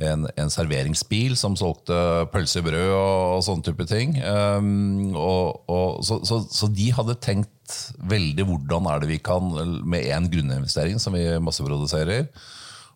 en, 0.00 0.26
en 0.40 0.52
serveringsbil 0.52 1.36
som 1.36 1.58
solgte 1.60 1.98
pølsebrød 2.32 2.94
og, 2.96 3.36
og 3.36 3.44
sånne 3.46 3.68
type 3.68 3.86
ting. 3.90 4.16
Um, 4.24 5.12
og, 5.12 5.60
og, 5.68 6.00
så, 6.08 6.22
så, 6.26 6.40
så, 6.48 6.72
de 6.72 6.88
hadde 6.96 7.20
tenkt 7.22 7.78
veldig 8.00 8.48
hvordan 8.48 8.88
er 8.90 9.04
det 9.04 9.12
vi 9.12 9.20
kan, 9.24 9.52
med 9.84 10.08
én 10.08 10.32
grunninvestering 10.32 10.96
som 11.02 11.16
vi 11.16 11.28
masseproduserer, 11.36 12.26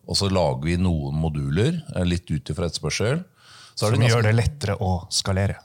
og 0.09 0.17
så 0.17 0.29
lager 0.33 0.65
vi 0.65 0.77
noen 0.81 1.15
moduler, 1.21 1.75
eh, 1.95 2.05
litt 2.07 2.29
ut 2.33 2.49
ifra 2.49 2.65
etterspørsel. 2.69 3.19
Er 3.21 3.77
Som 3.77 3.91
det 3.93 3.99
ganske- 4.01 4.09
gjør 4.15 4.23
det 4.25 4.35
lettere 4.35 4.77
å 4.81 4.93
skalere. 5.13 5.59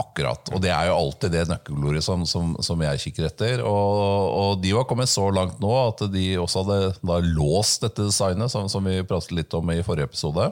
Akkurat. 0.00 0.48
Og 0.54 0.62
det 0.64 0.70
er 0.72 0.86
jo 0.88 0.94
alltid 0.96 1.30
det 1.34 1.42
nøkkelordet 1.50 2.02
som, 2.02 2.24
som, 2.26 2.54
som 2.64 2.80
jeg 2.80 2.98
kikker 3.04 3.26
etter. 3.28 3.60
Og, 3.60 4.32
og 4.40 4.62
de 4.62 4.72
var 4.72 4.86
kommet 4.88 5.10
så 5.12 5.26
langt 5.30 5.60
nå 5.60 5.70
at 5.82 6.00
de 6.10 6.24
også 6.40 6.64
hadde 6.64 6.78
da 7.04 7.18
låst 7.22 7.84
dette 7.84 8.08
designet, 8.08 8.50
som, 8.50 8.66
som 8.72 8.88
vi 8.88 8.96
pratet 9.06 9.36
litt 9.36 9.54
om 9.54 9.70
i 9.70 9.82
forrige 9.84 10.08
episode, 10.08 10.48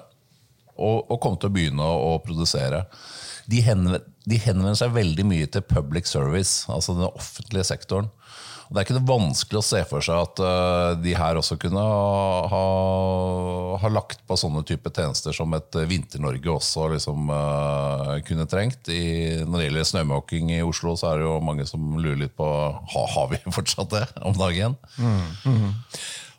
og, 0.77 1.11
og 1.11 1.19
kom 1.25 1.41
til 1.41 1.49
å 1.51 1.55
begynne 1.57 1.83
å, 1.89 2.13
å 2.13 2.21
produsere. 2.23 2.85
De, 3.51 3.65
henvender, 3.65 4.05
de 4.29 4.39
henvender 4.45 4.77
seg 4.79 4.93
veldig 4.95 5.27
mye 5.27 5.49
til 5.51 5.65
public 5.67 6.07
service, 6.07 6.67
altså 6.71 6.95
den 7.01 7.09
offentlige 7.09 7.65
sektoren. 7.73 8.13
Det 8.71 8.79
er 8.79 8.87
ikke 8.87 8.95
noe 9.01 9.09
vanskelig 9.09 9.59
å 9.59 9.67
se 9.67 9.81
for 9.91 10.05
seg 10.05 10.15
at 10.15 10.41
uh, 10.47 10.93
de 11.03 11.11
her 11.19 11.39
også 11.41 11.57
kunne 11.59 11.83
ha, 11.83 12.61
ha, 13.83 13.89
lagt 13.91 14.21
på 14.31 14.37
sånne 14.39 14.63
type 14.69 14.93
tjenester 14.95 15.35
som 15.35 15.51
et 15.59 15.75
eh, 15.75 15.89
Vinter-Norge 15.91 16.53
også 16.53 16.87
liksom, 16.93 17.33
uh, 17.35 18.13
kunne 18.29 18.47
trengt. 18.47 18.87
I, 18.95 19.43
når 19.43 19.57
det 19.57 19.67
gjelder 19.67 19.89
snømåking 19.91 20.53
i 20.55 20.61
Oslo, 20.63 20.95
så 20.95 21.11
er 21.11 21.19
det 21.19 21.27
jo 21.27 21.41
mange 21.43 21.67
som 21.67 21.97
lurer 21.99 22.21
litt 22.23 22.37
på 22.39 22.47
ha, 22.47 23.03
har 23.17 23.33
vi 23.33 23.41
fortsatt 23.59 23.91
det 23.97 24.05
om 24.23 24.39
dagen. 24.39 24.79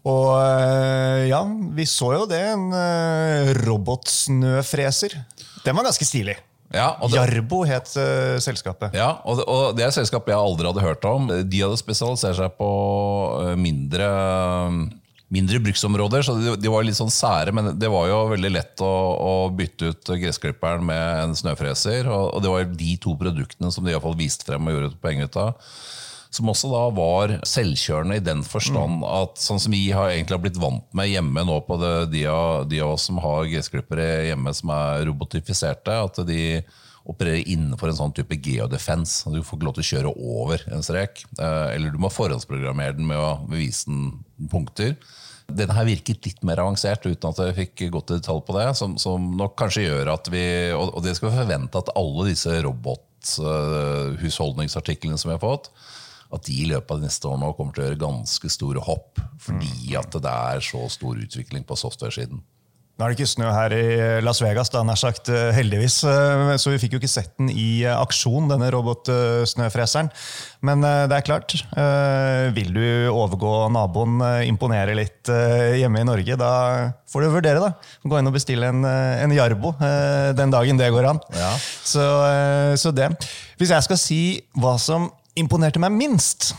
Og 0.08 0.30
uh, 0.32 1.28
ja, 1.28 1.44
vi 1.76 1.90
så 1.90 2.14
jo 2.16 2.30
det. 2.32 2.46
En 2.54 2.72
robotsnøfreser. 3.60 5.20
Den 5.66 5.76
var 5.76 5.92
ganske 5.92 6.08
stilig. 6.08 6.40
Ja, 6.72 6.96
det, 7.04 7.18
Jarbo 7.18 7.62
het 7.68 7.92
uh, 8.00 8.40
selskapet. 8.42 8.96
Ja, 8.96 9.18
og 9.28 9.42
det, 9.42 9.46
og 9.52 9.76
det 9.76 9.84
er 9.84 9.92
et 9.92 9.98
selskap 9.98 10.30
jeg 10.32 10.40
aldri 10.40 10.70
hadde 10.70 10.86
hørt 10.86 11.06
om. 11.08 11.28
De 11.28 11.62
hadde 11.64 11.80
spesialisert 11.80 12.40
seg 12.40 12.54
på 12.56 12.72
eh, 13.42 13.56
mindre, 13.60 14.08
mindre 15.32 15.62
bruksområder, 15.66 16.24
så 16.24 16.38
de, 16.40 16.56
de 16.62 16.72
var 16.72 16.88
litt 16.88 17.00
sånn 17.00 17.12
sære. 17.12 17.54
Men 17.56 17.74
det 17.80 17.92
var 17.92 18.08
jo 18.08 18.22
veldig 18.32 18.54
lett 18.56 18.84
å, 18.86 18.92
å 18.92 19.34
bytte 19.56 19.92
ut 19.92 20.14
gressklipperen 20.24 20.86
med 20.88 21.26
en 21.26 21.36
snøfreser. 21.38 22.08
Og, 22.08 22.30
og 22.38 22.46
det 22.46 22.54
var 22.56 22.72
de 22.84 22.94
to 23.04 23.18
produktene 23.20 23.74
som 23.76 23.88
de 23.88 23.96
i 23.96 24.04
fall 24.04 24.20
viste 24.20 24.48
frem 24.48 24.72
og 24.72 24.78
gjorde 24.78 24.94
et 24.94 25.02
poeng 25.04 25.26
ut 25.26 25.42
av. 25.44 25.74
Som 26.32 26.48
også 26.48 26.70
da 26.72 26.86
var 26.96 27.34
selvkjørende 27.44 28.16
i 28.16 28.24
den 28.24 28.40
forstand 28.48 29.02
at 29.04 29.36
sånn 29.42 29.60
som 29.60 29.74
vi 29.76 29.90
har 29.92 30.14
egentlig 30.14 30.38
blitt 30.46 30.56
vant 30.64 30.86
med 30.96 31.10
hjemme 31.12 31.44
nå 31.44 31.58
på 31.68 31.76
det, 31.82 32.08
de, 32.14 32.22
av, 32.32 32.70
de 32.72 32.80
av 32.80 32.94
oss 32.94 33.10
som 33.10 33.18
har 33.20 33.50
gressklippere 33.52 34.30
hjemme 34.30 34.54
som 34.56 34.72
er 34.72 35.04
robotifiserte, 35.10 35.92
at 35.92 36.16
de 36.30 36.62
opererer 37.12 37.44
innenfor 37.50 37.90
en 37.90 37.98
sånn 37.98 38.14
type 38.16 38.38
geodefense. 38.46 39.26
Du 39.34 39.42
får 39.44 39.58
ikke 39.58 39.66
lov 39.68 39.76
til 39.76 39.84
å 39.84 39.92
kjøre 39.92 40.12
over 40.38 40.58
en 40.72 40.84
strek. 40.86 41.14
eh, 41.42 41.68
Eller 41.76 41.90
du 41.92 41.98
må 42.00 42.10
forhåndsprogrammere 42.14 42.94
den 42.96 43.08
med 43.10 43.18
å 43.20 43.32
vise 43.52 43.90
den 43.90 44.24
punkter. 44.52 44.92
Denne 45.52 45.76
her 45.76 45.86
virket 45.90 46.26
litt 46.30 46.44
mer 46.48 46.62
avansert, 46.64 47.04
uten 47.10 47.30
at 47.34 47.40
jeg 47.44 47.58
fikk 47.58 47.76
gått 47.92 48.12
i 48.14 48.20
detalj 48.22 48.42
på 48.48 48.56
det. 48.56 48.68
Som, 48.80 48.96
som 49.02 49.20
nok 49.36 49.54
kanskje 49.60 49.88
gjør 49.90 50.08
at 50.14 50.26
vi 50.32 50.44
Og 50.78 50.88
og 50.96 51.02
det 51.04 51.16
skal 51.18 51.30
vi 51.32 51.40
forvente 51.42 51.78
at 51.82 51.92
alle 51.98 52.24
disse 52.30 52.52
robothusholdningsartiklene 52.64 55.18
som 55.20 55.30
vi 55.34 55.36
har 55.36 55.44
fått, 55.44 55.66
at 56.34 56.48
de 56.48 56.62
i 56.64 56.70
løpet 56.72 56.96
av 56.96 57.02
de 57.02 57.10
neste 57.10 57.28
årene 57.28 57.52
kommer 57.58 57.76
til 57.76 57.84
å 57.84 57.90
gjøre 57.90 58.04
ganske 58.06 58.54
store 58.54 58.86
hopp. 58.88 59.20
Fordi 59.42 59.96
at 60.00 60.16
det 60.22 60.38
er 60.56 60.64
så 60.64 60.88
stor 60.94 61.20
utvikling 61.20 61.68
på 61.68 61.80
software-siden. 61.80 62.42
Nå 63.00 63.08
er 63.08 63.14
det 63.16 63.18
ikke 63.18 63.32
snø 63.32 63.48
her 63.50 63.74
i 63.74 63.86
Las 64.22 64.44
Vegas, 64.44 64.70
da, 64.70 64.84
nær 64.86 65.00
sagt, 65.00 65.30
øh, 65.32 65.48
heldigvis. 65.56 66.04
øh, 66.06 66.52
Så 66.62 66.70
vi 66.70 66.78
fikk 66.84 66.94
jo 66.94 67.00
ikke 67.00 67.10
sett 67.10 67.32
den 67.40 67.48
i 67.50 67.82
aksjon, 67.90 68.50
denne 68.52 68.68
robotsnøfreseren. 68.76 70.12
Men 70.62 70.84
det 70.86 71.16
er 71.16 71.26
klart, 71.26 71.56
vil 72.54 72.70
du 72.76 72.84
overgå 73.10 73.72
naboen, 73.74 74.20
imponere 74.46 74.94
litt 75.00 75.32
hjemme 75.32 76.04
i 76.04 76.06
Norge, 76.06 76.38
da 76.38 76.52
får 77.10 77.26
du 77.26 77.30
vurdere, 77.34 77.64
da. 77.64 77.72
Gå 78.06 78.20
inn 78.20 78.30
og 78.30 78.36
bestille 78.36 78.70
en, 78.70 78.86
en 78.86 79.34
Jarbo 79.34 79.74
den 80.38 80.54
dagen 80.54 80.78
det 80.78 80.92
går 80.94 81.10
an. 81.16 81.24
Ja. 81.34 81.56
Så, 81.58 82.06
så 82.78 82.94
det. 82.94 83.10
Hvis 83.58 83.74
jeg 83.74 83.88
skal 83.88 83.98
si 84.04 84.22
hva 84.62 84.76
som 84.78 85.10
imponerte 85.40 85.80
meg 85.82 85.94
minst, 85.96 86.52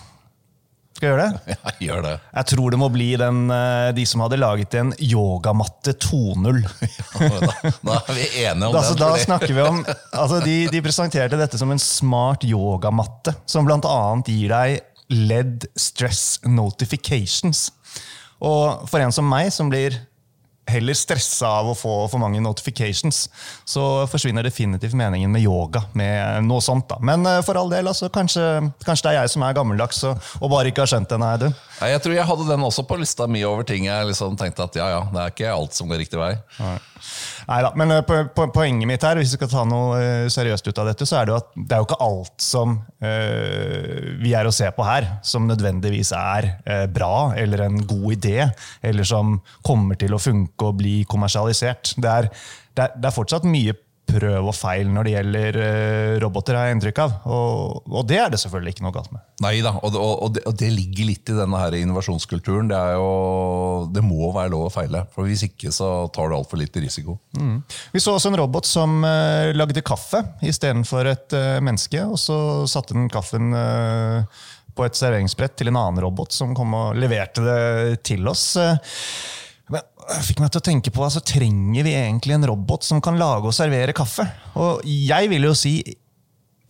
skal 0.97 1.09
jeg 1.09 1.15
gjøre 1.17 1.25
det? 1.25 1.57
Ja, 1.57 1.73
gjør 1.83 2.03
det. 2.05 2.13
Jeg 2.37 2.49
tror 2.53 2.71
det 2.75 2.79
må 2.79 2.89
bli 2.95 3.09
den, 3.21 3.39
eh, 3.51 3.89
de 3.97 4.05
som 4.07 4.23
hadde 4.25 4.39
laget 4.39 4.77
en 4.79 4.93
yogamatte 5.03 5.95
2.0. 6.05 6.63
Da, 7.19 7.73
da 7.83 7.97
er 7.99 8.17
vi 8.17 8.27
enige 8.45 8.69
om 8.69 8.77
Altså, 8.79 8.95
den. 8.95 9.03
da 9.03 9.11
snakker 9.25 9.53
vi 9.57 9.65
om, 9.65 9.83
altså, 10.23 10.41
de, 10.45 10.57
de 10.73 10.83
presenterte 10.85 11.39
dette 11.41 11.59
som 11.61 11.73
en 11.75 11.81
smart 11.83 12.45
yogamatte, 12.49 13.35
som 13.51 13.67
bl.a. 13.69 13.99
gir 14.29 14.53
deg 14.53 14.81
LED 15.13 15.67
stress 15.77 16.39
notifications. 16.47 17.67
Og 18.43 18.87
for 18.91 19.03
en 19.03 19.13
som 19.15 19.27
meg, 19.29 19.51
som 19.55 19.69
blir 19.73 19.99
heller 20.71 20.95
stressa 20.97 21.49
av 21.61 21.73
å 21.73 21.75
få 21.77 21.95
for 22.11 22.23
mange 22.23 22.41
notifications, 22.43 23.25
så 23.65 24.07
forsvinner 24.11 24.47
definitivt 24.47 24.95
meningen 24.99 25.33
med 25.33 25.43
yoga 25.43 25.85
med 25.99 26.47
noe 26.47 26.63
sånt. 26.65 26.89
da. 26.91 27.01
Men 27.03 27.27
eh, 27.27 27.41
for 27.47 27.59
all 27.59 27.73
del, 27.73 27.91
altså, 27.91 28.11
kanskje, 28.13 28.45
kanskje 28.87 29.09
det 29.09 29.13
er 29.13 29.21
jeg 29.21 29.35
som 29.35 29.47
er 29.47 29.59
gammeldags 29.59 30.03
og, 30.09 30.31
og 30.41 30.53
bare 30.55 30.73
ikke 30.73 30.85
har 30.85 30.93
skjønt 30.95 31.11
det. 31.11 31.21
Nei, 31.23 31.35
du. 31.43 31.49
Nei, 31.81 31.91
jeg 31.95 32.05
tror 32.05 32.17
jeg 32.17 32.29
hadde 32.31 32.49
den 32.49 32.69
også 32.69 32.87
på 32.89 33.01
lista 33.01 33.27
mi 33.31 33.43
over 33.49 33.67
ting 33.67 33.89
jeg 33.89 34.09
liksom 34.13 34.39
tenkte 34.41 34.69
at 34.69 34.79
ja, 34.79 34.89
ja, 34.97 35.03
det 35.13 35.23
er 35.23 35.35
ikke 35.35 35.53
alt 35.53 35.77
som 35.77 35.91
går 35.91 36.03
riktig 36.05 36.21
vei. 36.21 36.35
Neida, 37.49 37.73
men 37.75 37.97
på, 38.07 38.21
po 38.31 38.47
po 38.47 38.61
poenget 38.61 38.87
mitt 38.87 39.03
her, 39.03 39.19
hvis 39.19 39.33
vi 39.33 39.39
skal 39.41 39.51
ta 39.51 39.65
noe 39.67 39.99
eh, 39.99 40.27
seriøst 40.31 40.69
ut 40.69 40.79
av 40.79 40.93
dette, 40.93 41.07
så 41.09 41.19
er 41.19 41.27
det 41.27 41.35
jo 41.35 41.39
at 41.41 41.49
det 41.57 41.75
er 41.75 41.83
jo 41.83 41.89
ikke 41.89 42.01
alt 42.05 42.45
som 42.45 42.77
øh, 43.03 44.13
vi 44.23 44.35
er 44.39 44.47
å 44.47 44.55
se 44.55 44.69
på 44.77 44.87
her, 44.87 45.09
som 45.27 45.49
nødvendigvis 45.51 46.13
er 46.15 46.53
øh, 46.63 46.87
bra 46.93 47.33
eller 47.39 47.67
en 47.67 47.81
god 47.83 48.07
idé, 48.15 48.47
eller 48.87 49.09
som 49.09 49.35
kommer 49.67 49.99
til 49.99 50.15
å 50.15 50.23
funke 50.23 50.52
og 50.61 50.77
bli 50.81 51.01
kommersialisert. 51.09 51.95
Det 51.97 52.11
er, 52.11 52.29
det 52.77 52.85
er, 52.85 52.99
det 52.99 53.09
er 53.09 53.17
fortsatt 53.17 53.49
mye 53.49 53.77
prøv 54.13 54.49
og 54.51 54.55
feil 54.57 54.91
når 54.93 55.07
det 55.07 55.13
gjelder 55.15 55.59
eh, 55.63 56.15
roboter, 56.23 56.57
har 56.59 56.69
jeg 56.69 56.77
inntrykk 56.77 57.01
av. 57.05 57.15
Og, 57.33 57.91
og 57.91 58.07
det 58.09 58.19
er 58.21 58.33
det 58.33 58.41
selvfølgelig 58.43 58.75
ikke 58.75 58.87
noe 58.87 58.95
galt 58.95 59.13
med. 59.15 59.25
Nei 59.45 59.55
da, 59.65 59.75
og, 59.79 59.97
og, 59.99 60.39
og, 60.43 60.55
det, 60.59 60.71
ligger 60.75 61.09
litt 61.09 61.33
i 61.33 61.37
denne 61.37 61.61
her 61.61 61.77
innovasjonskulturen. 61.79 62.71
Det, 62.71 62.79
er 62.79 62.99
jo, 62.99 63.89
det 63.95 64.05
må 64.07 64.31
være 64.35 64.53
lov 64.55 64.69
å 64.69 64.73
feile, 64.75 65.05
for 65.15 65.29
hvis 65.29 65.47
ikke 65.49 65.73
så 65.75 65.91
tar 66.15 66.31
du 66.31 66.39
altfor 66.39 66.61
litt 66.61 66.77
risiko. 66.83 67.19
Vi 67.93 68.03
så 68.03 68.17
også 68.17 68.33
en 68.33 68.41
robot 68.43 68.69
som 68.69 69.01
uh, 69.05 69.51
lagde 69.57 69.85
kaffe 69.87 70.23
istedenfor 70.45 71.11
et 71.11 71.37
uh, 71.37 71.59
menneske. 71.65 72.05
Og 72.05 72.19
så 72.21 72.37
satte 72.71 72.97
den 72.97 73.11
kaffen 73.13 73.55
uh, 73.57 74.43
på 74.73 74.87
et 74.87 74.99
serveringsbrett 74.99 75.57
til 75.59 75.73
en 75.73 75.79
annen 75.79 76.03
robot 76.05 76.35
som 76.35 76.55
kom 76.57 76.75
og 76.79 76.99
leverte 77.01 77.45
det 77.45 78.03
til 78.09 78.29
oss. 78.31 78.53
Det 78.57 78.71
fikk 80.27 80.41
meg 80.43 80.53
til 80.53 80.61
å 80.63 80.67
tenke 80.67 80.93
på, 80.95 81.03
altså, 81.05 81.23
Trenger 81.25 81.87
vi 81.87 81.95
egentlig 81.97 82.37
en 82.37 82.47
robot 82.53 82.87
som 82.87 83.01
kan 83.05 83.19
lage 83.21 83.49
og 83.49 83.57
servere 83.57 83.95
kaffe? 83.97 84.27
Og 84.59 84.83
jeg 84.87 85.31
vil 85.33 85.49
jo 85.49 85.55
si 85.59 85.77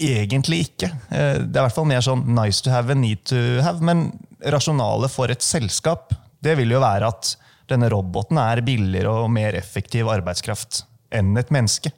egentlig 0.03 0.67
ikke. 0.67 0.91
Eh, 1.11 1.39
Det 1.39 1.57
er 1.57 1.63
i 1.63 1.67
hvert 1.67 1.77
fall 1.77 1.89
mer 1.91 2.05
sånn 2.05 2.27
nice 2.35 2.63
to 2.65 2.71
have 2.71 2.91
and 2.91 3.05
need 3.05 3.25
to 3.29 3.63
have. 3.63 3.81
Men 3.81 4.11
rasjonalet 4.43 5.13
for 5.13 5.31
et 5.31 5.45
selskap 5.45 6.15
det 6.43 6.57
vil 6.59 6.75
jo 6.75 6.83
være 6.83 7.07
at 7.13 7.37
denne 7.71 7.89
roboten 7.93 8.41
er 8.43 8.61
billigere 8.67 9.13
og 9.23 9.31
mer 9.31 9.55
effektiv 9.55 10.11
arbeidskraft 10.11 10.83
enn 11.15 11.37
et 11.39 11.53
menneske. 11.55 11.93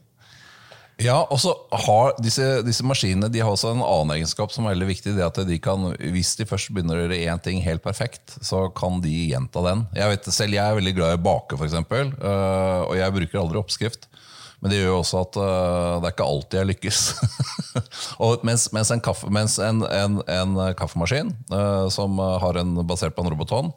Ja, 1.02 1.16
og 1.26 1.40
så 1.42 1.50
har 1.86 2.12
disse, 2.22 2.44
disse 2.62 2.84
maskinene 2.86 3.26
de 3.32 3.40
har 3.42 3.50
også 3.50 3.72
en 3.72 3.82
annen 3.82 4.14
egenskap 4.14 4.52
som 4.54 4.66
er 4.66 4.76
veldig 4.76 4.90
viktig. 4.92 5.14
det 5.16 5.26
at 5.26 5.40
de 5.48 5.58
kan, 5.58 5.88
Hvis 5.98 6.36
de 6.38 6.46
først 6.46 6.70
begynner 6.70 6.96
å 6.98 7.04
gjøre 7.04 7.22
én 7.26 7.42
ting 7.42 7.62
helt 7.64 7.82
perfekt, 7.82 8.36
så 8.40 8.68
kan 8.70 9.00
de 9.02 9.14
gjenta 9.32 9.64
den. 9.66 9.86
Jeg 9.96 10.12
vet 10.12 10.30
selv, 10.30 10.54
jeg 10.54 10.62
er 10.62 10.78
veldig 10.78 10.94
glad 10.94 11.16
i 11.16 11.18
å 11.18 11.24
bake, 11.24 11.58
f.eks., 11.58 11.74
uh, 11.74 12.86
og 12.86 12.94
jeg 12.98 13.16
bruker 13.18 13.42
aldri 13.42 13.58
oppskrift. 13.58 14.06
Men 14.62 14.70
det 14.70 14.78
gjør 14.78 14.92
jo 14.92 15.00
også 15.00 15.24
at 15.24 15.40
uh, 15.40 15.96
det 15.98 16.08
er 16.08 16.14
ikke 16.14 16.30
alltid 16.30 16.60
jeg 16.60 16.70
lykkes. 16.70 17.02
mens, 18.46 18.70
mens, 18.76 18.94
en, 18.94 19.02
kaffe, 19.02 19.32
mens 19.34 19.58
en, 19.58 19.82
en, 19.90 20.22
en 20.30 20.56
kaffemaskin 20.78 21.34
uh, 21.50 21.90
som 21.92 22.22
har 22.22 22.62
en 22.62 22.78
basert 22.86 23.18
på 23.18 23.26
en 23.26 23.34
robothånd, 23.34 23.74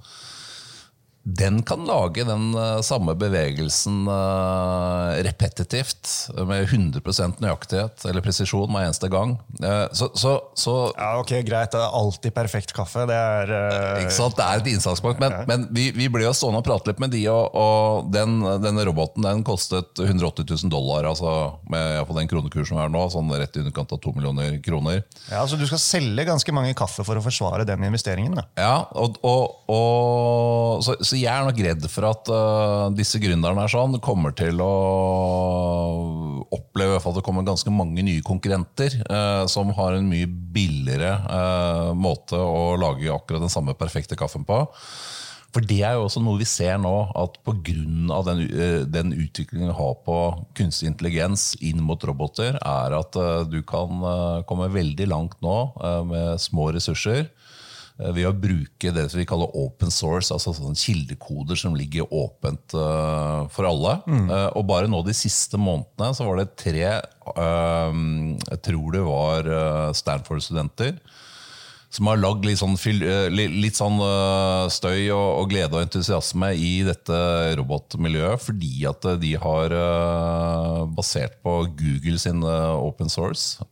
den 1.28 1.60
kan 1.68 1.84
lage 1.84 2.24
den 2.24 2.54
øh, 2.56 2.80
samme 2.86 3.12
bevegelsen 3.20 4.06
øh, 4.08 5.18
repetitivt 5.28 6.30
med 6.48 6.70
100% 6.72 7.42
nøyaktighet 7.44 8.06
eller 8.08 8.24
presisjon 8.24 8.72
hver 8.72 8.86
eneste 8.88 9.10
gang. 9.12 9.34
Eh, 9.60 9.84
så, 9.92 10.08
så, 10.16 10.38
så 10.56 10.76
Ja, 10.96 11.18
ok, 11.20 11.34
Greit, 11.48 11.74
det 11.76 11.82
er 11.84 11.98
alltid 12.00 12.32
perfekt 12.36 12.72
kaffe. 12.76 13.04
Det 13.10 13.18
er 13.18 13.52
uh... 13.52 14.00
ikke 14.06 14.16
sant? 14.16 14.38
Det 14.40 14.46
er 14.46 14.62
et 14.62 14.70
innsalgspunkt, 14.72 15.20
men, 15.20 15.36
men 15.50 15.66
vi, 15.76 15.90
vi 15.98 16.08
ble 16.14 16.24
jo 16.24 16.32
stående 16.38 16.62
og 16.62 16.68
prate 16.70 16.94
litt 16.94 17.04
med 17.04 17.12
de, 17.12 17.26
og, 17.34 17.60
og 17.60 18.08
den, 18.16 18.40
denne 18.64 18.88
roboten 18.88 19.28
den 19.28 19.44
kostet 19.48 20.00
180 20.00 20.48
000 20.48 20.72
dollar, 20.72 21.10
altså 21.12 21.60
med 21.68 21.92
i 21.92 21.98
hvert 21.98 22.08
fall 22.08 22.22
den 22.22 22.32
kronekursen 22.32 22.80
vi 22.80 22.84
har 22.86 22.94
nå, 22.94 23.04
sånn 23.12 23.36
rett 23.36 23.60
i 23.60 23.66
underkant 23.66 23.92
av 23.98 24.00
to 24.04 24.16
millioner 24.16 24.56
kroner. 24.64 25.04
Ja, 25.28 25.44
Så 25.44 25.60
du 25.60 25.68
skal 25.68 25.84
selge 25.84 26.28
ganske 26.32 26.56
mange 26.56 26.72
kaffe 26.78 27.04
for 27.04 27.20
å 27.20 27.26
forsvare 27.26 27.68
den 27.68 27.84
investeringen? 27.90 28.40
da. 28.40 28.48
Ja, 28.56 28.76
og, 28.96 29.20
og, 29.28 29.68
og 29.72 30.84
så, 30.86 30.96
så 31.02 31.17
jeg 31.18 31.32
er 31.34 31.46
nok 31.46 31.60
redd 31.66 31.86
for 31.92 32.08
at 32.10 32.30
uh, 32.32 32.88
disse 32.96 33.20
gründerne 33.22 33.64
her 33.64 33.72
sånn 33.72 33.98
kommer 34.04 34.34
til 34.38 34.62
å 34.64 34.72
oppleve 36.56 37.00
at 37.00 37.18
det 37.18 37.24
kommer 37.26 37.48
ganske 37.48 37.72
mange 37.74 38.06
nye 38.06 38.24
konkurrenter 38.26 39.00
uh, 39.10 39.44
som 39.50 39.74
har 39.78 39.98
en 39.98 40.10
mye 40.10 40.28
billigere 40.28 41.14
uh, 41.28 41.92
måte 41.98 42.40
å 42.40 42.76
lage 42.80 43.12
akkurat 43.14 43.44
den 43.44 43.54
samme 43.54 43.76
perfekte 43.78 44.18
kaffen 44.20 44.48
på. 44.48 44.64
For 45.56 45.66
det 45.66 45.80
er 45.88 45.96
jo 45.98 46.06
også 46.06 46.22
noe 46.22 46.38
vi 46.42 46.46
ser 46.46 46.76
nå, 46.82 46.94
at 47.18 47.40
pga. 47.48 47.76
Den, 48.28 48.42
den 48.92 49.14
utviklingen 49.16 49.72
vi 49.72 49.78
har 49.80 49.94
på 50.06 50.18
kunstig 50.60 50.92
intelligens 50.92 51.54
inn 51.64 51.80
mot 51.82 52.04
roboter, 52.06 52.60
er 52.60 52.96
at 52.98 53.18
du 53.50 53.62
kan 53.66 54.04
komme 54.46 54.68
veldig 54.76 55.08
langt 55.10 55.40
nå 55.42 55.56
med 56.12 56.44
små 56.44 56.68
ressurser 56.76 57.32
ved 57.98 58.28
å 58.30 58.34
bruke 58.38 58.92
det 58.94 59.08
vi 59.16 59.26
kaller 59.26 59.54
open 59.58 59.90
source, 59.94 60.30
altså 60.34 60.54
sånne 60.54 60.78
kildekoder 60.78 61.58
som 61.58 61.74
ligger 61.78 62.06
åpent 62.14 62.76
for 62.76 63.66
alle. 63.66 63.96
Mm. 64.06 64.28
Og 64.54 64.68
bare 64.70 64.90
nå 64.92 65.00
de 65.06 65.16
siste 65.18 65.58
månedene 65.58 66.14
så 66.14 66.28
var 66.28 66.38
det 66.38 66.52
tre 66.62 66.84
Jeg 66.86 68.60
tror 68.68 68.94
det 68.94 69.02
var 69.08 69.50
Stanford-studenter 69.98 71.00
som 71.90 72.10
har 72.12 72.20
lagd 72.20 72.46
litt 72.46 72.60
sånn, 72.60 72.76
eh, 72.76 73.28
litt 73.32 73.78
sånn 73.80 74.00
eh, 74.04 74.68
støy 74.74 75.08
og, 75.16 75.48
glede 75.52 75.78
og 75.78 75.86
entusiasme 75.86 76.52
i 76.60 76.74
dette 76.88 77.20
robotmiljøet, 77.60 78.44
fordi 78.44 78.74
at 78.90 79.08
de 79.22 79.34
har, 79.40 79.74
eh, 79.74 80.84
basert 80.98 81.40
på 81.44 81.62
Google 81.80 82.20
sin 82.20 82.44
open 82.44 83.10
source, 83.10 83.64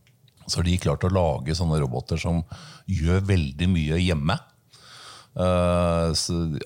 så 0.46 0.60
har 0.60 0.68
de 0.68 0.78
klart 0.82 1.06
å 1.06 1.14
lage 1.14 1.56
sånne 1.58 1.80
roboter 1.82 2.20
som 2.22 2.44
gjør 2.90 3.26
veldig 3.30 3.70
mye 3.72 4.02
hjemme. 4.02 4.38
Uh, 5.36 6.16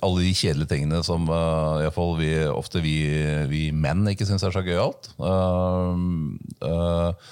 alle 0.05 0.27
de 0.27 0.33
kjedelige 0.37 0.69
tingene 0.69 0.99
som 1.01 1.23
uh, 1.25 1.81
iallfall 1.81 2.19
vi, 2.19 2.29
ofte 2.53 2.83
vi, 2.85 2.99
vi 3.49 3.63
menn 3.73 4.05
ikke 4.11 4.27
syns 4.29 4.45
er 4.45 4.53
så 4.53 4.61
gøyalt. 4.61 5.09
Uh, 5.17 5.97
uh, 6.61 7.31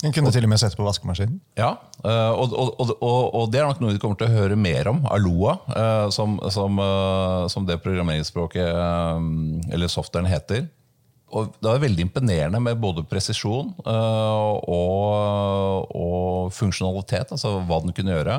en 0.00 0.14
kunne 0.16 0.32
og, 0.32 0.34
til 0.34 0.48
og 0.48 0.50
med 0.50 0.58
sette 0.58 0.78
på 0.80 0.86
vaskemaskinen? 0.86 1.36
Ja, 1.60 1.74
eh, 2.08 2.30
og, 2.32 2.54
og, 2.56 2.92
og, 3.04 3.42
det 3.52 3.60
er 3.60 3.66
nok 3.68 3.82
noe 3.82 3.92
vi 3.92 4.00
kommer 4.00 4.16
til 4.16 4.30
å 4.30 4.32
høre 4.32 4.56
mer 4.56 4.88
om. 4.88 5.02
Aloa, 5.12 5.58
som, 6.08 6.38
som, 6.48 6.80
som 7.52 7.66
det 7.68 7.76
programmeringsspråket, 7.84 8.64
eller 9.68 9.92
softwaren, 9.92 10.30
heter. 10.32 10.70
Og 11.30 11.52
det 11.62 11.68
var 11.68 11.82
veldig 11.82 12.02
imponerende 12.08 12.60
med 12.62 12.80
både 12.82 13.04
presisjon 13.06 13.68
og, 14.66 16.00
funksjonalitet, 16.56 17.30
altså 17.36 17.48
hva 17.68 17.78
den 17.84 17.94
kunne 17.94 18.16
gjøre. 18.16 18.36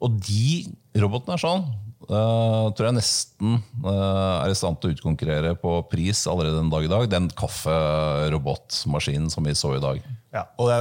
Og 0.00 0.08
de 0.22 0.70
robotene 1.02 1.34
er 1.36 1.42
sånn. 1.42 1.64
Uh, 2.08 2.70
tror 2.72 2.86
jeg 2.88 2.96
nesten 2.96 3.58
uh, 3.84 4.40
er 4.40 4.48
i 4.48 4.56
stand 4.56 4.78
til 4.80 4.88
å 4.88 4.94
utkonkurrere 4.94 5.52
på 5.60 5.74
pris 5.90 6.22
allerede 6.30 6.56
den 6.56 6.70
dag 6.72 6.86
i 6.86 6.88
dag. 6.90 7.04
Den 7.12 7.28
kafferobotmaskinen 7.36 9.28
som 9.32 9.44
vi 9.44 9.52
så 9.58 9.74
i 9.76 9.82
dag. 9.82 10.00
Ja, 10.32 10.46
og, 10.56 10.70
det, 10.70 10.78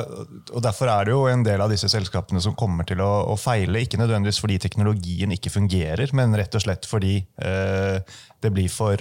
og, 0.53 0.61
Derfor 0.63 0.91
er 0.93 1.09
det 1.09 1.13
jo 1.15 1.25
en 1.27 1.43
del 1.43 1.59
av 1.59 1.73
disse 1.73 1.89
selskapene 1.91 2.39
som 2.43 2.55
kommer 2.57 2.87
til 2.87 3.03
å, 3.03 3.09
å 3.33 3.35
feile. 3.39 3.83
Ikke 3.83 3.99
nødvendigvis 3.99 4.39
fordi 4.39 4.61
teknologien 4.63 5.35
ikke 5.35 5.51
fungerer, 5.51 6.07
men 6.15 6.37
rett 6.39 6.55
og 6.55 6.63
slett 6.63 6.87
fordi 6.87 7.17
uh, 7.43 7.99
det 8.39 8.53
blir 8.55 8.71
for 8.71 8.95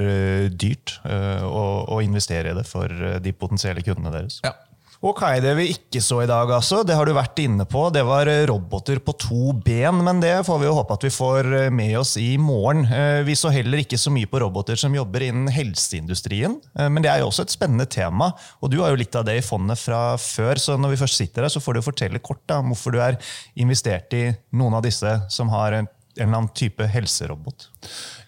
dyrt 0.50 0.96
å, 1.06 1.64
å, 1.86 2.00
investere 2.02 2.50
i 2.50 2.56
det 2.58 2.64
for 2.66 2.90
de 3.22 3.32
potensielle 3.38 3.84
kundene 3.86 4.10
deres. 4.10 4.40
Ja, 4.42 4.56
Ok, 4.98 5.20
Det 5.38 5.52
vi 5.54 5.68
ikke 5.70 6.00
så 6.02 6.24
i 6.24 6.26
dag, 6.26 6.50
altså, 6.50 6.80
det 6.82 6.96
har 6.98 7.06
du 7.06 7.12
vært 7.14 7.38
inne 7.38 7.62
på. 7.70 7.84
Det 7.94 8.00
var 8.02 8.26
eh, 8.26 8.42
roboter 8.50 8.98
på 8.98 9.12
to 9.14 9.52
ben, 9.54 10.00
men 10.02 10.18
det 10.18 10.32
får 10.42 10.56
vi 10.58 10.66
jo 10.66 10.72
håpe 10.74 10.96
at 10.96 11.04
vi 11.06 11.10
får 11.14 11.48
eh, 11.54 11.66
med 11.70 11.92
oss 12.00 12.16
i 12.18 12.32
morgen. 12.34 12.82
Eh, 12.82 13.20
vi 13.22 13.36
så 13.38 13.52
heller 13.54 13.78
ikke 13.78 14.00
så 14.00 14.10
mye 14.10 14.26
på 14.26 14.40
roboter 14.42 14.74
som 14.74 14.96
jobber 14.98 15.22
innen 15.28 15.46
helseindustrien. 15.54 16.56
Men 16.74 16.98
det 17.04 17.12
er 17.12 17.22
jo 17.22 17.28
også 17.28 17.46
et 17.46 17.54
spennende 17.54 17.86
tema, 17.86 18.32
og 18.58 18.72
du 18.72 18.80
har 18.82 18.90
jo 18.90 18.98
litt 18.98 19.14
av 19.14 19.28
det 19.28 19.36
i 19.38 19.44
fondet 19.46 19.78
fra 19.78 20.16
før. 20.18 20.58
Så 20.58 20.74
når 20.74 20.96
vi 20.96 21.00
først 21.04 21.22
sitter 21.22 21.46
her, 21.46 21.54
så 21.54 21.62
får 21.62 21.78
du 21.78 21.86
fortelle 21.86 22.18
kort 22.18 22.42
da, 22.50 22.58
om 22.58 22.74
hvorfor 22.74 22.96
du 22.96 22.98
er 22.98 23.20
investert 23.54 24.18
i 24.18 24.24
noen 24.50 24.80
av 24.80 24.82
disse 24.82 25.14
som 25.30 25.54
har 25.54 25.78
en 25.78 25.90
en 26.18 26.26
eller 26.26 26.40
annen 26.42 26.54
type 26.56 26.86
helserobot? 26.90 27.68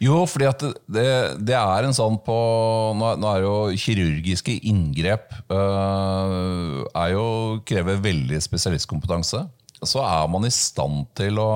Jo, 0.03 0.23
fordi 0.31 0.49
at 0.49 0.65
det, 0.87 1.07
det 1.43 1.57
er 1.59 1.87
en 1.87 1.97
sånn 1.97 2.19
på 2.25 2.39
Nå, 2.97 3.13
er 3.31 3.45
jo 3.45 3.55
kirurgiske 3.79 4.57
inngrep 4.71 5.35
øh, 5.53 6.81
er 6.87 7.13
jo, 7.15 7.25
krever 7.67 8.01
veldig 8.03 8.41
spesialistkompetanse. 8.43 9.45
Så 9.81 10.03
er 10.05 10.29
man 10.31 10.47
i 10.47 10.53
stand 10.55 11.09
til 11.19 11.41
å 11.41 11.51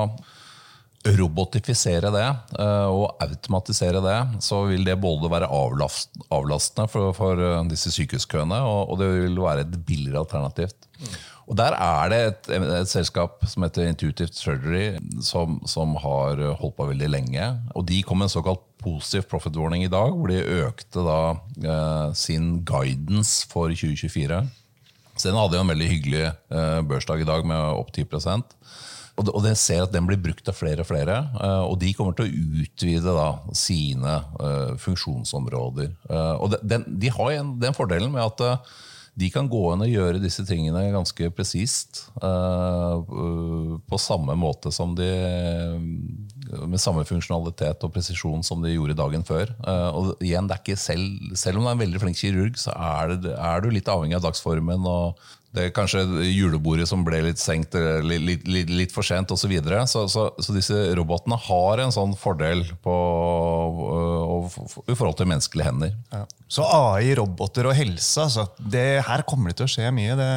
robotifisere 1.04 2.08
det 2.14 2.26
øh, 2.56 2.88
og 2.88 3.18
automatisere 3.20 4.00
det, 4.04 4.16
så 4.44 4.62
vil 4.70 4.86
det 4.86 4.96
både 5.00 5.28
være 5.28 5.50
avlast, 5.52 6.14
avlastende 6.32 6.88
for, 6.88 7.12
for, 7.16 7.42
disse 7.68 7.92
sykehuskøene, 7.92 8.62
og, 8.64 8.94
og, 8.94 8.98
det 9.02 9.10
vil 9.12 9.42
være 9.44 9.66
et 9.66 9.76
billigere 9.84 10.22
alternativt. 10.24 10.88
Mm. 10.96 11.14
Og 11.44 11.56
Der 11.56 11.76
er 11.76 12.08
det 12.08 12.20
et, 12.26 12.50
et, 12.56 12.88
selskap 12.88 13.44
som 13.46 13.66
heter 13.66 13.90
Intuitive 13.90 14.32
Surgery, 14.32 14.98
som, 15.20 15.60
som, 15.68 15.96
har 16.00 16.40
holdt 16.60 16.76
på 16.78 16.88
veldig 16.88 17.10
lenge. 17.10 17.48
Og 17.74 17.84
De 17.88 18.02
kom 18.02 18.18
med 18.18 18.30
en 18.30 18.36
såkalt 18.36 18.64
positiv 18.84 19.26
profit 19.28 19.56
warning 19.56 19.84
i 19.84 19.92
dag, 19.92 20.12
hvor 20.12 20.28
de 20.28 20.40
økte 20.64 21.04
da 21.04 21.20
eh, 21.64 22.14
sin 22.16 22.64
guidance 22.64 23.46
for 23.48 23.72
2024. 23.72 24.40
Så 25.14 25.28
den 25.28 25.38
hadde 25.38 25.56
jo 25.56 25.64
en 25.64 25.72
veldig 25.72 25.90
hyggelig 25.92 26.24
eh, 26.26 26.80
børsdag 26.88 27.22
i 27.22 27.28
dag 27.28 27.46
med 27.46 27.60
opp 27.78 27.92
10 27.94 28.08
og, 29.14 29.28
og 29.30 29.44
det 29.44 29.52
ser 29.60 29.84
at 29.84 29.92
den 29.94 30.08
blir 30.08 30.18
brukt 30.18 30.48
av 30.50 30.56
flere 30.58 30.82
og 30.82 30.88
flere. 30.88 31.20
Eh, 31.38 31.62
og 31.68 31.76
de 31.82 31.92
kommer 31.94 32.16
til 32.18 32.26
å 32.26 32.64
utvide 32.64 33.14
da, 33.14 33.28
sine 33.54 34.16
uh, 34.40 34.74
funksjonsområder. 34.82 35.92
Uh, 36.08 36.34
og 36.42 36.50
de, 36.54 36.60
den, 36.74 36.86
de 36.98 37.12
har 37.14 37.36
en, 37.36 37.54
den 37.62 37.76
fordelen 37.76 38.10
med 38.14 38.24
at 38.24 38.74
de 39.14 39.28
kan 39.30 39.46
gå 39.50 39.60
inn 39.70 39.84
og 39.84 39.92
gjøre 39.92 40.22
disse 40.22 40.42
tingene 40.46 40.88
ganske 40.90 41.28
presist. 41.36 42.08
Uh, 42.18 43.78
på 43.86 44.00
samme 44.00 44.34
måte 44.38 44.72
som 44.74 44.96
de 44.98 45.10
Med 46.68 46.80
samme 46.82 47.04
funksjonalitet 47.06 47.82
og 47.86 47.92
presisjon 47.94 48.42
som 48.46 48.62
de 48.62 48.74
gjorde 48.74 48.98
dagen 48.98 49.24
før. 49.26 49.54
Uh, 49.62 49.90
og 49.94 50.24
igjen, 50.24 50.50
det 50.50 50.58
er 50.58 50.64
ikke 50.64 50.80
selv, 50.80 51.32
selv 51.38 51.58
om 51.58 51.64
du 51.64 51.70
er 51.70 51.78
en 51.78 51.84
veldig 51.84 52.02
flink 52.02 52.18
kirurg, 52.18 52.58
så 52.60 52.74
er, 52.74 53.14
det, 53.22 53.32
er 53.38 53.62
du 53.62 53.70
litt 53.72 53.90
avhengig 53.90 54.18
av 54.18 54.26
dagsformen 54.26 54.86
og 54.90 55.22
det 55.54 55.68
er 55.68 55.74
kanskje 55.74 56.02
julebordet 56.26 56.88
som 56.90 57.04
ble 57.06 57.20
litt 57.28 57.38
senkt 57.38 57.76
litt, 58.02 58.46
litt, 58.50 58.70
litt 58.70 58.94
for 58.94 59.06
sent 59.06 59.30
osv. 59.30 59.44
Så, 59.44 59.50
videre. 59.52 59.82
så, 59.86 60.06
så, 60.08 60.30
så 60.40 60.54
disse 60.56 60.74
robotene 60.96 61.36
har 61.36 61.82
en 61.84 61.92
sånn 61.92 62.14
fordel 62.16 62.64
på, 62.82 62.94
i 64.88 64.96
forhold 64.96 65.18
til 65.18 65.28
menneskelige 65.28 65.68
hender. 65.68 65.92
Ja. 66.14 66.22
Så 66.50 66.64
AI, 66.64 67.12
roboter 67.18 67.68
og 67.68 67.76
helse, 67.76 68.24
altså, 68.24 68.46
det, 68.58 69.02
her 69.04 69.24
kommer 69.28 69.52
det 69.52 69.58
til 69.60 69.68
å 69.68 69.72
skje 69.74 69.92
mye. 69.94 70.16
Det, 70.18 70.28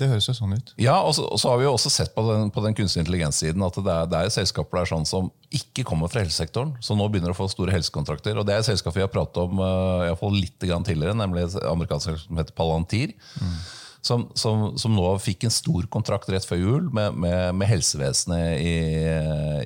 det 0.00 0.10
høres 0.10 0.28
jo 0.28 0.36
sånn 0.36 0.56
ut. 0.58 0.74
Ja, 0.82 0.98
og 1.00 1.14
så, 1.16 1.24
og 1.30 1.40
så, 1.40 1.52
har 1.52 1.62
vi 1.62 1.68
jo 1.68 1.74
også 1.76 1.92
sett 1.94 2.12
på 2.16 2.24
den, 2.26 2.50
på 2.52 2.64
den 2.66 2.76
kunstig 2.76 3.04
intelligens-siden 3.04 3.64
at 3.64 3.78
det 3.78 3.94
er, 3.94 4.08
det 4.12 4.22
er 4.22 4.34
selskaper 4.34 4.82
der 4.82 4.90
sånn 4.92 5.08
som 5.08 5.30
ikke 5.54 5.86
kommer 5.88 6.10
fra 6.12 6.24
helsesektoren, 6.24 6.74
som 6.84 7.00
nå 7.00 7.06
begynner 7.12 7.32
å 7.32 7.38
få 7.38 7.48
store 7.52 7.74
helsekontrakter. 7.76 8.34
og 8.36 8.48
Det 8.48 8.56
er 8.56 8.64
et 8.64 8.72
selskap 8.72 8.98
vi 8.98 9.04
har 9.04 9.12
pratet 9.12 9.40
om 9.44 9.62
uh, 9.62 10.08
i 10.08 10.10
hvert 10.10 10.20
fall 10.20 10.36
litt 10.36 10.58
tidligere, 10.58 11.16
nemlig 11.16 11.46
et 11.46 11.62
amerikansk 11.70 12.26
som 12.26 12.42
heter 12.42 12.56
Palantir. 12.58 13.14
Mm 13.38 13.62
som, 14.02 14.26
som, 14.34 14.72
som, 14.78 14.94
nå 14.96 15.14
fikk 15.22 15.46
en 15.46 15.54
stor 15.54 15.86
kontrakt 15.92 16.30
rett 16.32 16.46
før 16.46 16.60
jul 16.60 16.90
med, 16.94 17.14
med, 17.14 17.54
med 17.54 17.70
helsevesenet 17.70 18.58
i, 18.58 18.76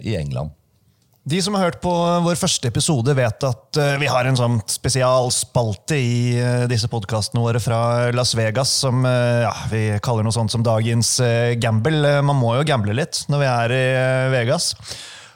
i, 0.05 0.15
England. 0.19 0.53
De 1.27 1.41
som 1.43 1.57
har 1.57 1.65
hørt 1.67 1.81
på 1.83 1.93
vår 2.23 2.37
første 2.39 2.69
episode, 2.71 3.17
vet 3.19 3.47
at 3.49 3.81
eh, 3.83 3.97
vi 3.99 4.07
har 4.07 4.29
en 4.29 4.39
sånn 4.39 4.61
spesialspalte 4.71 5.99
i 5.99 6.37
eh, 6.39 6.67
disse 6.71 6.87
podkastene 6.93 7.43
våre 7.43 7.59
fra 7.65 8.13
Las 8.15 8.37
Vegas 8.39 8.71
som 8.85 9.03
eh, 9.09 9.43
ja, 9.43 9.55
vi 9.73 9.83
kaller 10.05 10.23
noe 10.23 10.37
sånt 10.37 10.55
som 10.55 10.63
dagens 10.63 11.17
gamble. 11.59 12.21
Man 12.23 12.39
må 12.39 12.55
jo 12.61 12.69
gamble 12.69 12.95
litt 12.95 13.25
når 13.33 13.43
vi 13.43 13.51
er 13.51 13.77
i 13.81 13.87
Vegas. 14.37 14.75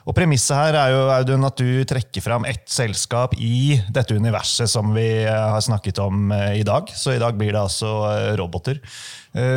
Og 0.09 0.15
Premisset 0.17 0.57
her 0.57 0.77
er 0.79 0.93
jo 0.95 1.01
Audun, 1.13 1.45
at 1.45 1.59
du 1.61 1.83
trekker 1.87 2.23
fram 2.25 2.45
ett 2.49 2.65
selskap 2.71 3.35
i 3.37 3.77
dette 3.93 4.17
universet 4.17 4.69
som 4.71 4.93
vi 4.95 5.05
eh, 5.21 5.29
har 5.29 5.61
snakket 5.61 6.01
om 6.01 6.31
eh, 6.33 6.57
i 6.61 6.65
dag. 6.65 6.89
Så 6.97 7.13
i 7.13 7.21
dag 7.21 7.37
blir 7.37 7.53
det 7.53 7.61
altså 7.61 7.91
eh, 8.09 8.31
roboter. 8.39 8.81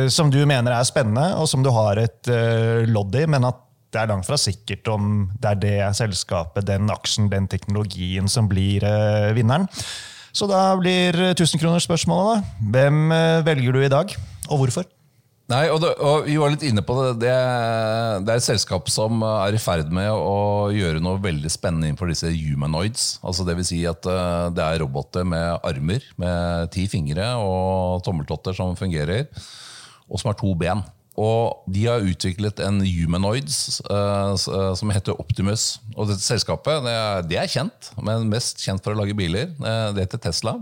Som 0.07 0.29
du 0.31 0.37
mener 0.47 0.71
er 0.71 0.85
spennende, 0.87 1.33
og 1.35 1.49
som 1.51 1.59
du 1.59 1.67
har 1.75 1.99
et 1.99 2.29
lodd 2.87 3.17
i, 3.19 3.25
men 3.27 3.43
at 3.43 3.57
det 3.91 3.99
er 3.99 4.07
langt 4.07 4.23
fra 4.23 4.37
sikkert 4.39 4.87
om 4.87 5.25
det 5.35 5.49
er 5.49 5.59
det 5.59 5.97
selskapet, 5.99 6.63
den 6.69 6.87
aksjen, 6.93 7.27
den 7.27 7.49
teknologien 7.51 8.31
som 8.31 8.47
blir 8.47 8.87
vinneren. 9.35 9.67
Så 10.31 10.47
da 10.47 10.69
blir 10.79 11.19
1000-kronersspørsmålet, 11.33 12.39
da. 12.39 12.71
Hvem 12.71 13.17
velger 13.51 13.75
du 13.75 13.83
i 13.83 13.91
dag, 13.91 14.15
og 14.47 14.63
hvorfor? 14.63 14.87
Nei, 15.45 15.67
og, 15.69 15.77
det, 15.83 15.91
og, 16.01 16.25
Vi 16.25 16.39
var 16.41 16.49
litt 16.49 16.63
inne 16.65 16.81
på 16.85 16.95
det. 16.97 17.09
det. 17.21 17.33
det. 18.25 18.33
er 18.33 18.39
et 18.39 18.47
selskap 18.47 18.89
som 18.89 19.21
er 19.27 19.53
i 19.53 19.61
ferd 19.61 19.91
med 19.93 20.09
å 20.09 20.71
gjøre 20.73 21.03
noe 21.03 21.21
veldig 21.21 21.51
spennende 21.53 21.91
innenfor 21.91 22.09
disse 22.09 22.31
humanoids. 22.33 23.19
Altså 23.21 23.45
vil 23.45 23.67
si 23.67 23.83
at 23.85 24.09
eh, 24.09 24.49
det 24.57 24.65
er 24.65 24.81
roboter 24.81 25.27
med 25.27 25.61
armer 25.61 26.09
med 26.21 26.73
ti 26.73 26.87
fingre 26.89 27.35
og 27.37 28.01
tommeltotter 28.07 28.57
som 28.57 28.73
fungerer, 28.79 29.29
og 30.09 30.21
som 30.21 30.33
har 30.33 30.39
to 30.41 30.55
ben. 30.57 30.81
Og 31.15 31.61
De 31.71 31.85
har 31.87 32.03
utviklet 32.03 32.59
en 32.59 32.81
humanoids 32.83 33.79
uh, 33.87 34.33
som 34.35 34.89
heter 34.91 35.15
Optimus. 35.15 35.77
Og 35.93 36.09
dette 36.09 36.25
Selskapet 36.25 36.83
det 36.83 36.91
er, 36.91 37.21
det 37.29 37.37
er, 37.39 37.47
kjent, 37.53 37.93
men 38.03 38.27
mest 38.33 38.65
kjent 38.65 38.83
for 38.83 38.91
å 38.91 38.99
lage 38.99 39.15
biler. 39.15 39.53
Det 39.95 40.09
heter 40.09 40.25
Tesla. 40.25 40.57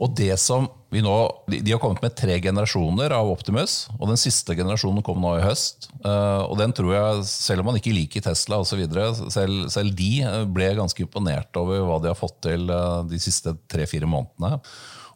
Og 0.00 0.14
det 0.16 0.32
som 0.40 0.68
vi 0.90 1.02
nå, 1.04 1.14
De 1.46 1.70
har 1.70 1.78
kommet 1.78 2.02
med 2.02 2.16
tre 2.18 2.38
generasjoner 2.42 3.12
av 3.14 3.28
Optimus, 3.30 3.84
og 3.98 4.08
den 4.10 4.18
siste 4.18 4.56
generasjonen 4.58 5.04
kom 5.06 5.20
nå 5.22 5.36
i 5.38 5.44
høst. 5.44 5.90
Eh, 6.00 6.42
og 6.42 6.56
den 6.58 6.72
tror 6.74 6.94
jeg, 6.96 7.26
Selv 7.30 7.62
om 7.62 7.70
man 7.70 7.78
ikke 7.78 7.94
liker 7.94 8.24
Tesla 8.24 8.58
osv., 8.64 8.80
selv, 9.30 9.68
selv 9.70 9.94
de 9.94 10.10
eh, 10.24 10.46
ble 10.50 10.72
ganske 10.80 11.04
imponert 11.04 11.54
over 11.60 11.84
hva 11.86 12.00
de 12.02 12.10
har 12.10 12.18
fått 12.18 12.40
til 12.48 12.66
eh, 12.72 12.96
de 13.12 13.20
siste 13.22 13.54
tre-fire 13.70 14.08
månedene. 14.10 14.58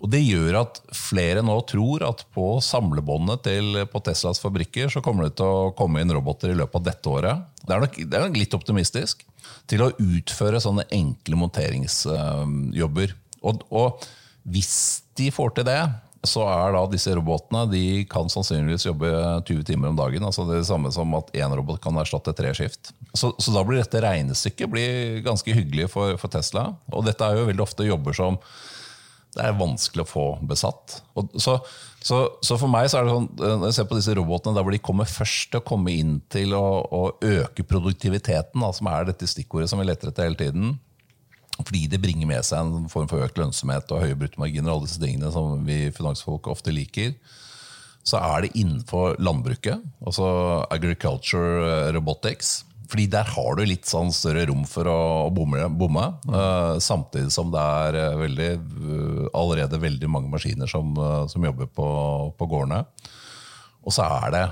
Og 0.05 0.11
Det 0.13 0.21
gjør 0.21 0.61
at 0.61 0.81
flere 0.93 1.43
nå 1.43 1.55
tror 1.71 2.05
at 2.05 2.27
på 2.37 2.59
samlebåndet 2.61 3.47
til, 3.47 3.85
på 3.89 4.03
Teslas 4.05 4.43
fabrikker 4.43 4.91
så 4.93 5.01
kommer 5.01 5.27
det 5.27 5.39
til 5.41 5.49
å 5.49 5.71
komme 5.79 6.03
inn 6.05 6.13
roboter 6.13 6.53
i 6.53 6.59
løpet 6.59 6.83
av 6.83 6.91
dette 6.91 7.09
året. 7.09 7.47
Det 7.63 7.73
er 7.73 7.87
nok, 7.87 7.97
det 8.03 8.19
er 8.19 8.27
nok 8.27 8.37
litt 8.37 8.59
optimistisk. 8.59 9.25
Til 9.71 9.87
å 9.87 9.95
utføre 9.97 10.61
sånne 10.61 10.85
enkle 10.93 11.39
monteringsjobber. 11.41 13.17
Og, 13.49 13.65
og 13.73 14.05
hvis 14.45 15.03
de 15.17 15.31
får 15.33 15.57
til 15.57 15.69
det, 15.69 15.81
så 16.25 16.45
er 16.49 16.73
da 16.73 16.83
disse 16.89 17.13
robotene 17.17 17.65
de 17.69 18.05
kan 18.11 18.31
sannsynligvis 18.33 18.87
jobbe 18.87 19.11
20 19.45 19.65
timer 19.69 19.91
om 19.91 19.99
dagen. 19.99 20.25
altså 20.25 20.47
Det 20.49 20.57
er 20.57 20.63
det 20.63 20.71
samme 20.71 20.93
som 20.93 21.13
at 21.19 21.33
én 21.37 21.53
robot 21.53 21.83
kan 21.85 21.97
erstatte 22.01 22.33
tre 22.37 22.53
skift. 22.57 22.95
Så, 23.13 23.35
så, 23.39 23.53
da 23.53 23.65
blir 23.65 23.83
dette 23.83 24.01
regnestykket 24.05 24.73
blir 24.73 25.21
ganske 25.27 25.57
hyggelig 25.57 25.91
for, 25.93 26.17
for, 26.21 26.33
Tesla. 26.33 26.71
Og 26.93 27.05
dette 27.07 27.25
er 27.25 27.39
jo 27.39 27.51
veldig 27.51 27.67
ofte 27.67 27.89
jobber 27.89 28.17
som 28.17 28.41
det 29.35 29.43
er 29.43 29.57
vanskelig 29.59 30.05
å 30.05 30.09
få 30.09 30.25
besatt. 30.47 31.01
Så, 31.43 31.59
så, 31.99 32.19
så, 32.39 32.55
for 32.55 32.71
meg 32.71 32.87
så 32.89 33.01
er 33.01 33.09
det 33.09 33.15
sånn, 33.17 33.29
når 33.41 33.65
jeg 33.67 33.77
ser 33.81 33.89
på 33.91 33.99
disse 33.99 34.15
robotene, 34.15 34.55
der 34.55 34.63
hvor 34.63 34.75
de 34.77 34.79
kommer 34.79 35.11
først 35.11 35.51
til 35.51 35.59
å 35.59 35.67
komme 35.67 35.91
inn 35.91 36.21
til 36.31 36.55
å, 36.55 36.67
å 36.87 37.03
øke 37.19 37.67
produktiviteten, 37.67 38.63
da, 38.63 38.71
som 38.77 38.91
er 38.93 39.11
dette 39.11 39.27
stikkordet 39.29 39.73
som 39.73 39.83
vi 39.83 39.89
leter 39.91 40.13
etter 40.13 40.29
hele 40.29 40.39
tiden, 40.39 40.77
fordi 41.63 41.87
det 41.91 42.03
bringer 42.03 42.27
med 42.29 42.43
seg 42.47 42.67
en 42.67 42.91
form 42.91 43.09
for 43.11 43.23
økt 43.23 43.39
lønnsomhet 43.39 43.93
og 43.95 44.03
høye 44.03 44.19
bruttomarginer, 44.19 44.73
alle 44.73 44.89
disse 44.89 45.03
tingene 45.03 45.31
som 45.35 45.63
vi 45.67 45.87
finansfolk 45.95 46.49
ofte 46.51 46.75
liker, 46.75 47.15
så 48.05 48.21
er 48.21 48.45
det 48.45 48.55
innenfor 48.59 49.17
landbruket, 49.23 49.81
altså 50.05 50.27
agriculture 50.75 51.93
robotics. 51.95 52.63
Fordi 52.91 53.07
der 53.09 53.31
har 53.33 53.57
du 53.57 53.63
litt 53.65 53.89
sånn 53.89 54.11
større 54.13 54.45
rom 54.51 54.67
for 54.69 54.87
å 54.91 55.31
bomme. 55.33 55.63
bomme 55.73 56.05
uh, 56.29 56.77
samtidig 56.85 57.33
som 57.33 57.49
det 57.55 57.63
er 57.63 57.97
eh, 57.97 58.17
veldig, 58.21 58.49
allerede 59.33 59.81
veldig 59.81 60.11
mange 60.13 60.29
maskiner 60.35 60.69
som, 60.69 60.93
som 61.31 61.47
jobber 61.49 61.71
på, 61.73 61.87
på, 62.37 62.49
gårdene. 62.51 62.83
Og 63.85 63.95
så 63.97 64.05
er 64.05 64.35
det 64.35 64.45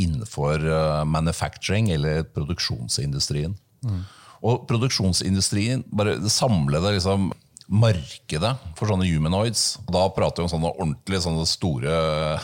innenfor 0.00 0.62
manufacturing, 1.08 1.90
eller 1.92 2.22
produksjonsindustrien. 2.36 3.56
Mm. 3.84 4.04
Og 4.42 4.66
produksjonsindustrien, 4.66 5.84
bare 5.94 6.16
det 6.18 6.32
samlede 6.34 6.96
liksom, 6.96 7.30
markedet 7.72 8.50
for 8.76 8.90
sånne 8.90 9.06
humanoids 9.08 9.78
Da 9.88 10.02
prater 10.12 10.42
vi 10.42 10.48
om 10.48 10.50
sånne 10.50 10.72
ordentlig 10.74 11.20
sånne 11.24 11.46
store 11.48 11.94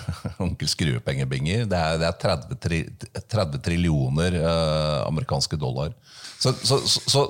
onkel 0.44 0.70
skruepengebinger. 0.70 1.66
Det 1.66 1.78
Det, 1.78 2.00
det, 2.00 2.08
er 2.08 2.20
30, 2.22 2.60
tri, 2.62 2.82
30 3.34 3.64
trillioner 3.64 4.38
eh, 4.40 5.06
amerikanske 5.06 5.58
dollar. 5.60 5.92
Så, 6.38 6.52
så, 6.62 6.78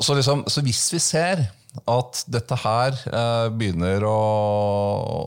så, 0.04 0.14
liksom, 0.14 0.44
så, 0.52 0.60
hvis 0.60 0.82
vi 0.92 1.00
ser 1.00 1.46
at 1.88 2.22
dette 2.28 2.56
her 2.58 2.96
eh, 3.06 3.48
begynner 3.54 4.04
å, 4.08 4.18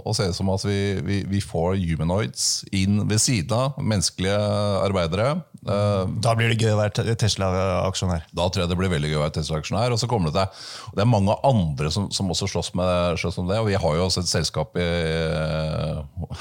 å, 0.06 0.14
se 0.18 0.28
ut 0.30 0.38
som 0.38 0.50
at 0.54 0.66
vi, 0.68 0.80
vi, 1.06 1.22
vi, 1.30 1.42
får 1.44 1.78
humanoids 1.80 2.64
inn 2.76 3.04
ved 3.10 3.22
siden 3.22 3.56
av 3.58 3.80
menneskelige 3.80 4.40
arbeidere. 4.82 5.36
Eh, 5.62 6.06
da 6.26 6.34
blir 6.38 6.50
det 6.50 6.58
gøy 6.58 6.74
å 6.74 6.80
være 6.80 7.16
Tesla-aksjonær? 7.22 8.26
Da 8.34 8.48
tror 8.50 8.64
jeg 8.64 8.72
det 8.72 8.78
blir 8.80 8.94
veldig 8.94 9.12
gøy 9.12 9.20
å 9.20 9.26
være 9.26 9.36
Tesla-aksjonær. 9.38 9.94
Og 9.94 10.02
så 10.02 10.10
kommer 10.10 10.34
Det 10.34 10.48
til, 10.48 10.64
det 10.98 11.04
er 11.04 11.12
mange 11.12 11.36
andre 11.48 11.92
som, 11.94 12.10
som 12.14 12.32
også 12.34 12.50
slåss 12.50 12.74
med, 12.80 13.20
slåss 13.22 13.38
om 13.44 13.52
det. 13.52 13.60
og 13.62 13.70
Vi 13.70 13.78
har 13.78 13.98
jo 13.98 14.08
også 14.08 14.24
et 14.24 14.32
selskap 14.32 14.78
i, 14.80 14.88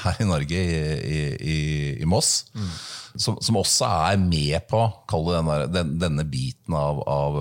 her 0.05 0.23
i 0.23 0.29
Norge, 0.29 0.65
i, 0.65 1.21
i, 1.37 1.59
i 2.01 2.09
Moss. 2.09 2.47
Mm 2.55 2.73
som, 3.15 3.37
som, 3.41 3.57
også 3.59 3.87
er 3.87 4.19
med 4.21 4.67
på 4.69 4.81
denne, 5.27 5.57
den, 5.71 5.95
denne 5.99 6.25
biten 6.27 6.75
av, 6.77 7.01
av, 7.09 7.37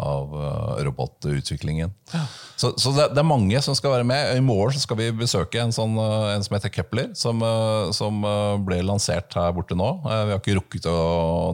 av 0.00 0.36
eh, 0.40 0.84
robotutviklingen. 0.86 1.92
Ja. 2.12 2.24
Så, 2.56 2.72
så 2.76 2.92
det, 2.96 3.10
det, 3.14 3.22
er 3.22 3.28
mange 3.28 3.60
som 3.64 3.76
skal 3.78 3.94
være 3.94 4.08
med. 4.08 4.34
I 4.36 4.44
morgen 4.44 4.80
skal 4.80 4.98
vi 4.98 5.10
besøke 5.14 5.62
en, 5.62 5.74
sånn, 5.74 5.96
eh, 6.00 6.32
en 6.34 6.46
som 6.46 6.56
heter 6.56 6.72
Kepler, 6.74 7.12
som, 7.18 7.42
eh, 7.44 7.90
som, 7.96 8.22
ble 8.66 8.80
lansert 8.84 9.34
her 9.38 9.54
borte 9.56 9.76
nå. 9.78 9.88
Vi 10.04 10.34
har 10.34 10.40
ikke 10.40 10.58
rukket 10.58 10.89
å 10.89 10.89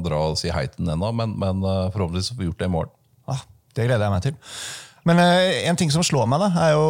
dra 0.07 0.23
og 0.31 0.41
si 0.41 0.51
hei 0.53 0.67
til 0.71 0.85
den 0.85 0.95
ennå, 0.97 1.13
men, 1.17 1.37
men 1.41 1.63
forhåpentligvis 1.63 2.33
får 2.33 2.41
vi 2.41 2.51
gjort 2.51 2.63
det 2.63 2.71
i 2.71 2.75
morgen. 2.77 2.93
Ah, 3.27 3.45
det 3.77 3.89
gleder 3.89 4.07
jeg 4.07 4.15
meg 4.17 4.27
til. 4.27 4.37
Men 5.07 5.21
eh, 5.23 5.63
en 5.71 5.79
ting 5.79 5.93
som 5.95 6.03
slår 6.05 6.27
meg, 6.31 6.43
da, 6.43 6.49
er 6.67 6.73
jo 6.75 6.87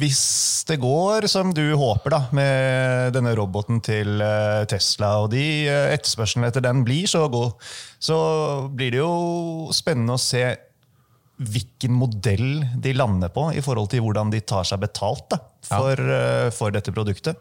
hvis 0.00 0.22
det 0.66 0.80
går 0.82 1.28
som 1.30 1.52
du 1.54 1.62
håper 1.78 2.16
da, 2.16 2.20
med 2.34 3.14
denne 3.14 3.34
roboten 3.38 3.78
til 3.84 4.18
eh, 4.24 4.64
Tesla, 4.70 5.12
og 5.22 5.30
de 5.34 5.44
eh, 5.70 5.92
etterspørselen 5.94 6.48
etter 6.48 6.64
den 6.66 6.82
blir 6.86 7.06
så 7.10 7.28
god, 7.30 7.54
så 8.02 8.18
blir 8.74 8.96
det 8.96 9.02
jo 9.02 9.70
spennende 9.76 10.18
å 10.18 10.22
se 10.22 10.42
hvilken 11.40 11.94
modell 11.96 12.58
de 12.82 12.92
lander 12.92 13.30
på 13.32 13.46
i 13.56 13.62
forhold 13.64 13.88
til 13.94 14.02
hvordan 14.04 14.32
de 14.34 14.42
tar 14.44 14.66
seg 14.68 14.82
betalt 14.82 15.30
da, 15.30 15.38
for, 15.70 16.02
ja. 16.10 16.50
for 16.52 16.74
dette 16.74 16.92
produktet. 16.92 17.38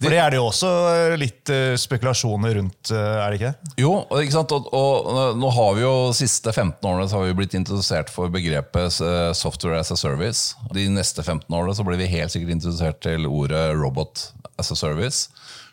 For 0.00 0.14
det 0.14 0.20
er 0.22 0.32
det 0.32 0.38
jo 0.38 0.46
også 0.48 0.68
eh, 0.88 1.14
litt 1.20 1.50
uh, 1.52 1.74
spekulasjoner 1.76 2.54
rundt, 2.56 2.92
uh, 2.94 3.20
er 3.20 3.34
det 3.34 3.40
ikke? 3.40 3.72
Jo, 3.82 3.92
ikke 4.16 4.32
sant? 4.32 4.54
Og, 4.56 4.70
og, 4.72 5.36
nå 5.36 5.50
har 5.52 5.74
vi 5.76 5.84
jo 5.84 5.92
siste 6.16 6.54
15 6.54 6.88
årene 6.88 7.08
så 7.10 7.18
har 7.18 7.28
vi 7.28 7.36
blitt 7.42 7.56
introdusert 7.58 8.12
for 8.12 8.32
begrepet 8.32 8.96
software 9.36 9.82
as 9.82 9.92
a 9.92 9.98
service. 10.00 10.56
De 10.72 10.86
neste 10.92 11.20
15 11.20 11.44
årene 11.52 11.76
så 11.76 11.84
blir 11.84 12.00
vi 12.00 12.08
helt 12.14 12.32
sikkert 12.32 12.56
introdusert 12.56 13.02
til 13.04 13.28
ordet 13.28 13.66
robot 13.76 14.30
as 14.60 14.72
a 14.72 14.78
service. 14.78 15.28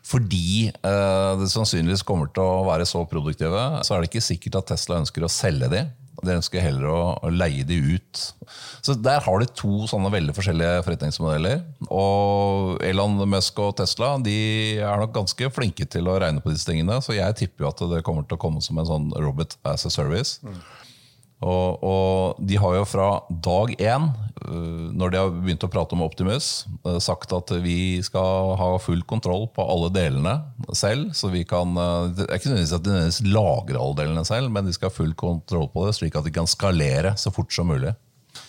Fordi 0.07 0.71
det 0.71 1.47
sannsynligvis 1.51 2.05
kommer 2.07 2.29
til 2.31 2.45
å 2.45 2.63
være 2.63 2.85
så 2.87 3.01
produktive, 3.11 3.63
så 3.83 3.95
er 3.95 4.03
det 4.03 4.07
ikke 4.07 4.23
sikkert 4.23 4.61
at 4.61 4.69
Tesla 4.71 5.01
ønsker 5.01 5.25
å 5.25 5.31
selge 5.31 5.67
de. 5.73 5.81
De 6.25 6.33
ønsker 6.33 6.63
heller 6.63 6.89
å, 6.89 7.29
leie 7.29 7.65
de 7.67 7.77
ut. 7.97 8.21
Så 8.81 8.95
Der 8.97 9.21
har 9.25 9.41
de 9.41 9.49
to 9.53 9.85
sånne 9.89 10.11
veldig 10.13 10.33
forskjellige 10.37 10.81
forretningsmodeller. 10.87 11.61
Og 11.93 12.81
Elon 12.85 13.19
Musk 13.29 13.59
og 13.61 13.75
Tesla 13.81 14.15
de 14.23 14.37
er 14.81 15.03
nok 15.03 15.13
ganske 15.15 15.51
flinke 15.53 15.85
til 15.85 16.09
å 16.09 16.17
regne 16.21 16.41
på 16.41 16.53
disse 16.53 16.69
tingene. 16.69 16.99
Så 17.05 17.17
jeg 17.17 17.37
tipper 17.37 17.67
jo 17.67 17.71
at 17.71 17.85
det 17.93 18.03
kommer 18.07 18.25
til 18.25 18.39
å 18.39 18.41
komme 18.41 18.63
som 18.65 18.79
en 18.81 18.89
sånn 18.89 19.09
Robot 19.17 19.59
as 19.67 19.85
a 19.85 19.93
service. 19.93 20.39
Mm. 20.41 20.59
Og, 21.45 21.83
og, 21.85 22.39
de 22.41 22.57
har 22.57 22.79
jo 22.79 22.85
fra 22.89 23.07
dag 23.29 23.75
én, 23.77 24.07
øh, 24.47 24.87
når 24.97 25.11
de 25.13 25.19
har 25.19 25.35
begynt 25.35 25.65
å 25.67 25.69
prate 25.69 25.93
om 25.93 26.01
Optimus, 26.01 26.65
øh, 26.81 26.97
sagt 27.03 27.33
at 27.35 27.51
vi 27.61 28.01
skal 28.01 28.55
ha 28.57 28.69
full 28.81 29.03
kontroll 29.05 29.45
på 29.53 29.61
alle 29.61 29.91
delene 29.93 30.33
selv. 30.73 31.13
så 31.13 31.29
vi 31.29 31.43
kan, 31.43 31.77
øh, 31.77 32.09
Det 32.15 32.25
er 32.25 32.39
ikke 32.39 32.49
nødvendigvis 32.49 32.73
at 32.73 32.83
de 32.83 32.89
nødvendigvis 32.89 33.33
lagrer 33.33 33.77
alle 33.77 33.99
delene 34.01 34.25
selv, 34.25 34.49
men 34.49 34.65
de 34.65 34.73
skal 34.73 34.89
ha 34.89 34.95
full 34.95 35.13
kontroll 35.13 35.69
på 35.69 35.85
det, 35.85 35.95
slik 35.95 36.15
at 36.15 36.25
de 36.25 36.31
kan 36.31 36.47
skalere 36.47 37.13
så 37.17 37.29
fort 37.29 37.53
som 37.53 37.67
mulig. 37.67 37.93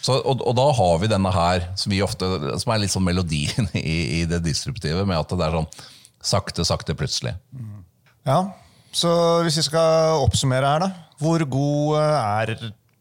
Så, 0.01 0.23
og, 0.25 0.41
og, 0.47 0.55
da 0.57 0.71
har 0.73 0.99
vi 1.03 1.11
denne 1.11 1.33
her, 1.33 1.69
som, 1.77 1.93
ofte, 2.05 2.29
som 2.61 2.73
er 2.73 2.81
litt 2.81 2.93
sånn 2.93 3.05
melodien 3.05 3.69
i, 3.75 4.21
i, 4.21 4.25
det 4.25 4.41
distributive 4.47 5.05
med 5.05 5.19
at 5.19 5.29
det 5.29 5.45
er 5.45 5.59
sånn 5.61 5.69
sakte, 6.25 6.65
sakte, 6.65 6.97
plutselig. 6.97 7.35
Ja, 8.27 8.41
så 8.93 9.11
hvis 9.45 9.59
vi 9.61 9.67
skal 9.69 10.25
oppsummere 10.25 10.73
her, 10.73 10.87
da. 10.87 11.08
Hvor 11.19 11.43
god 11.51 11.99
er 12.03 12.55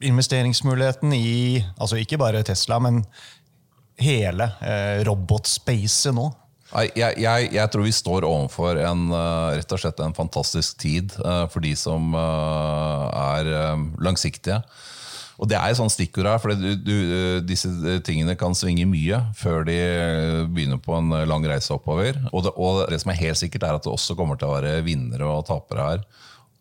investeringsmuligheten 0.08 1.14
i 1.14 1.64
altså 1.78 2.00
ikke 2.02 2.20
bare 2.22 2.44
Tesla, 2.46 2.80
men 2.82 3.04
hele 4.02 4.50
eh, 4.62 5.04
robotspacet 5.08 6.16
nå? 6.18 6.28
Jeg, 6.68 7.14
jeg, 7.16 7.48
jeg, 7.56 7.72
tror 7.72 7.86
vi 7.86 7.94
står 7.96 8.26
overfor 8.28 8.78
en, 8.84 9.06
uh, 9.14 9.56
rett 9.56 9.72
og 9.72 9.80
slett 9.80 10.02
en 10.04 10.16
fantastisk 10.18 10.76
tid 10.82 11.14
uh, 11.24 11.46
for 11.48 11.64
de 11.64 11.72
som 11.80 12.12
er 12.18 13.48
langsiktige. 14.04 14.60
Og 15.38 15.48
Det 15.48 15.56
er 15.56 15.70
et 15.70 15.78
sånt 15.78 15.94
stikkord 15.94 16.28
her, 16.28 16.42
for 16.42 16.52
du, 16.58 16.72
du, 16.82 16.96
disse 17.46 17.70
tingene 18.04 18.34
kan 18.36 18.58
svinge 18.58 18.88
mye 18.90 19.20
før 19.38 19.64
de 19.68 19.78
begynner 20.50 20.82
på 20.82 20.96
en 20.98 21.14
lang 21.30 21.46
reise 21.46 21.72
oppover. 21.76 22.18
Og 22.34 22.48
det, 22.48 22.56
og 22.58 22.82
det 22.90 23.00
som 23.04 23.14
er 23.14 23.22
helt 23.22 23.40
sikkert, 23.40 23.68
er 23.68 23.78
at 23.78 23.86
det 23.86 23.94
også 23.94 24.18
kommer 24.18 24.40
til 24.40 24.50
å 24.50 24.58
være 24.58 24.82
vinnere 24.84 25.30
og 25.30 25.46
tapere 25.48 25.86
her. 25.92 26.04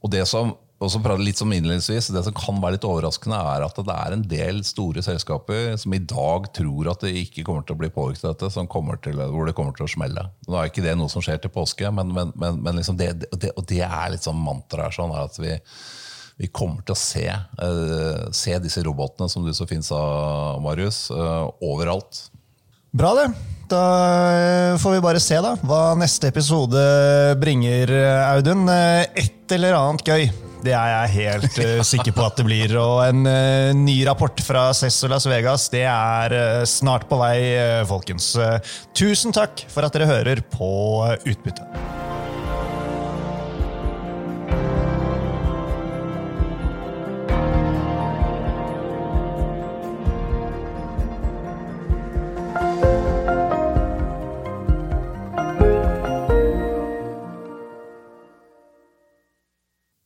Og 0.04 0.12
det 0.12 0.26
som 0.28 0.52
og 0.76 0.90
så 0.92 1.00
litt 1.16 1.38
som 1.40 1.52
innledningsvis, 1.52 2.10
Det 2.12 2.22
som 2.26 2.34
kan 2.36 2.58
være 2.60 2.76
litt 2.76 2.84
overraskende, 2.84 3.36
er 3.36 3.64
at 3.64 3.78
det 3.80 3.94
er 3.94 4.12
en 4.12 4.24
del 4.28 4.62
store 4.64 5.00
selskaper 5.02 5.72
som 5.80 5.94
i 5.96 6.02
dag 6.04 6.50
tror 6.52 6.90
at 6.92 7.00
det 7.00 7.14
ikke 7.16 7.46
kommer 7.46 7.64
til 7.64 7.78
å 7.78 7.80
bli 7.80 7.88
påvirket 7.88 8.26
av 8.28 8.34
dette, 8.36 8.50
til, 8.52 9.22
hvor 9.32 9.48
det 9.48 9.54
kommer 9.56 9.72
til 9.72 9.86
å 9.86 9.88
smelle. 9.88 10.26
Nå 10.46 10.58
er 10.60 10.68
ikke 10.68 10.84
det 10.84 10.96
noe 11.00 11.08
som 11.08 11.24
skjer 11.24 11.40
til 11.40 11.54
påske, 11.54 11.88
men, 11.88 12.12
men, 12.12 12.32
men, 12.36 12.60
men 12.60 12.76
liksom 12.76 12.98
det, 13.00 13.14
det, 13.32 13.54
og 13.56 13.64
det 13.70 13.80
er 13.86 14.12
litt 14.12 14.26
sånn 14.26 14.36
mantra 14.36 14.90
her, 14.90 14.92
sånn 14.92 15.16
at 15.16 15.40
vi, 15.40 15.56
vi 16.44 16.52
kommer 16.52 16.84
til 16.84 16.92
å 16.92 17.00
se, 17.00 17.24
uh, 17.32 18.28
se 18.36 18.60
disse 18.60 18.84
robotene 18.84 19.32
som 19.32 19.48
du 19.48 19.54
så 19.56 19.64
fint 19.70 19.86
sa, 19.86 20.00
Marius, 20.60 21.06
uh, 21.08 21.48
overalt. 21.64 22.26
Bra, 22.96 23.16
det. 23.16 23.30
Da 23.66 23.80
eh, 24.30 24.76
får 24.78 24.92
vi 24.94 25.00
bare 25.02 25.20
se 25.20 25.40
da, 25.42 25.56
hva 25.66 25.96
neste 25.98 26.30
episode 26.30 26.80
bringer, 27.40 27.90
Audun. 28.30 28.68
Et 28.70 29.56
eller 29.56 29.74
annet 29.76 30.06
gøy. 30.06 30.28
Det 30.64 30.72
er 30.74 30.92
jeg 30.92 31.12
helt 31.16 31.58
uh, 31.60 31.82
sikker 31.86 32.14
på 32.16 32.24
at 32.26 32.40
det 32.40 32.46
blir. 32.48 32.76
Og 32.80 33.02
en 33.06 33.26
uh, 33.28 33.74
ny 33.76 33.98
rapport 34.08 34.40
fra 34.44 34.68
Cesso 34.76 35.10
Las 35.10 35.28
Vegas 35.30 35.68
det 35.72 35.84
er 35.90 36.36
uh, 36.36 36.64
snart 36.68 37.08
på 37.10 37.20
vei, 37.20 37.36
folkens. 37.88 38.34
tusen 38.96 39.34
takk 39.34 39.66
for 39.72 39.86
at 39.86 39.94
dere 39.96 40.10
hører 40.10 40.42
på 40.52 40.72
Utbytte. 41.26 41.95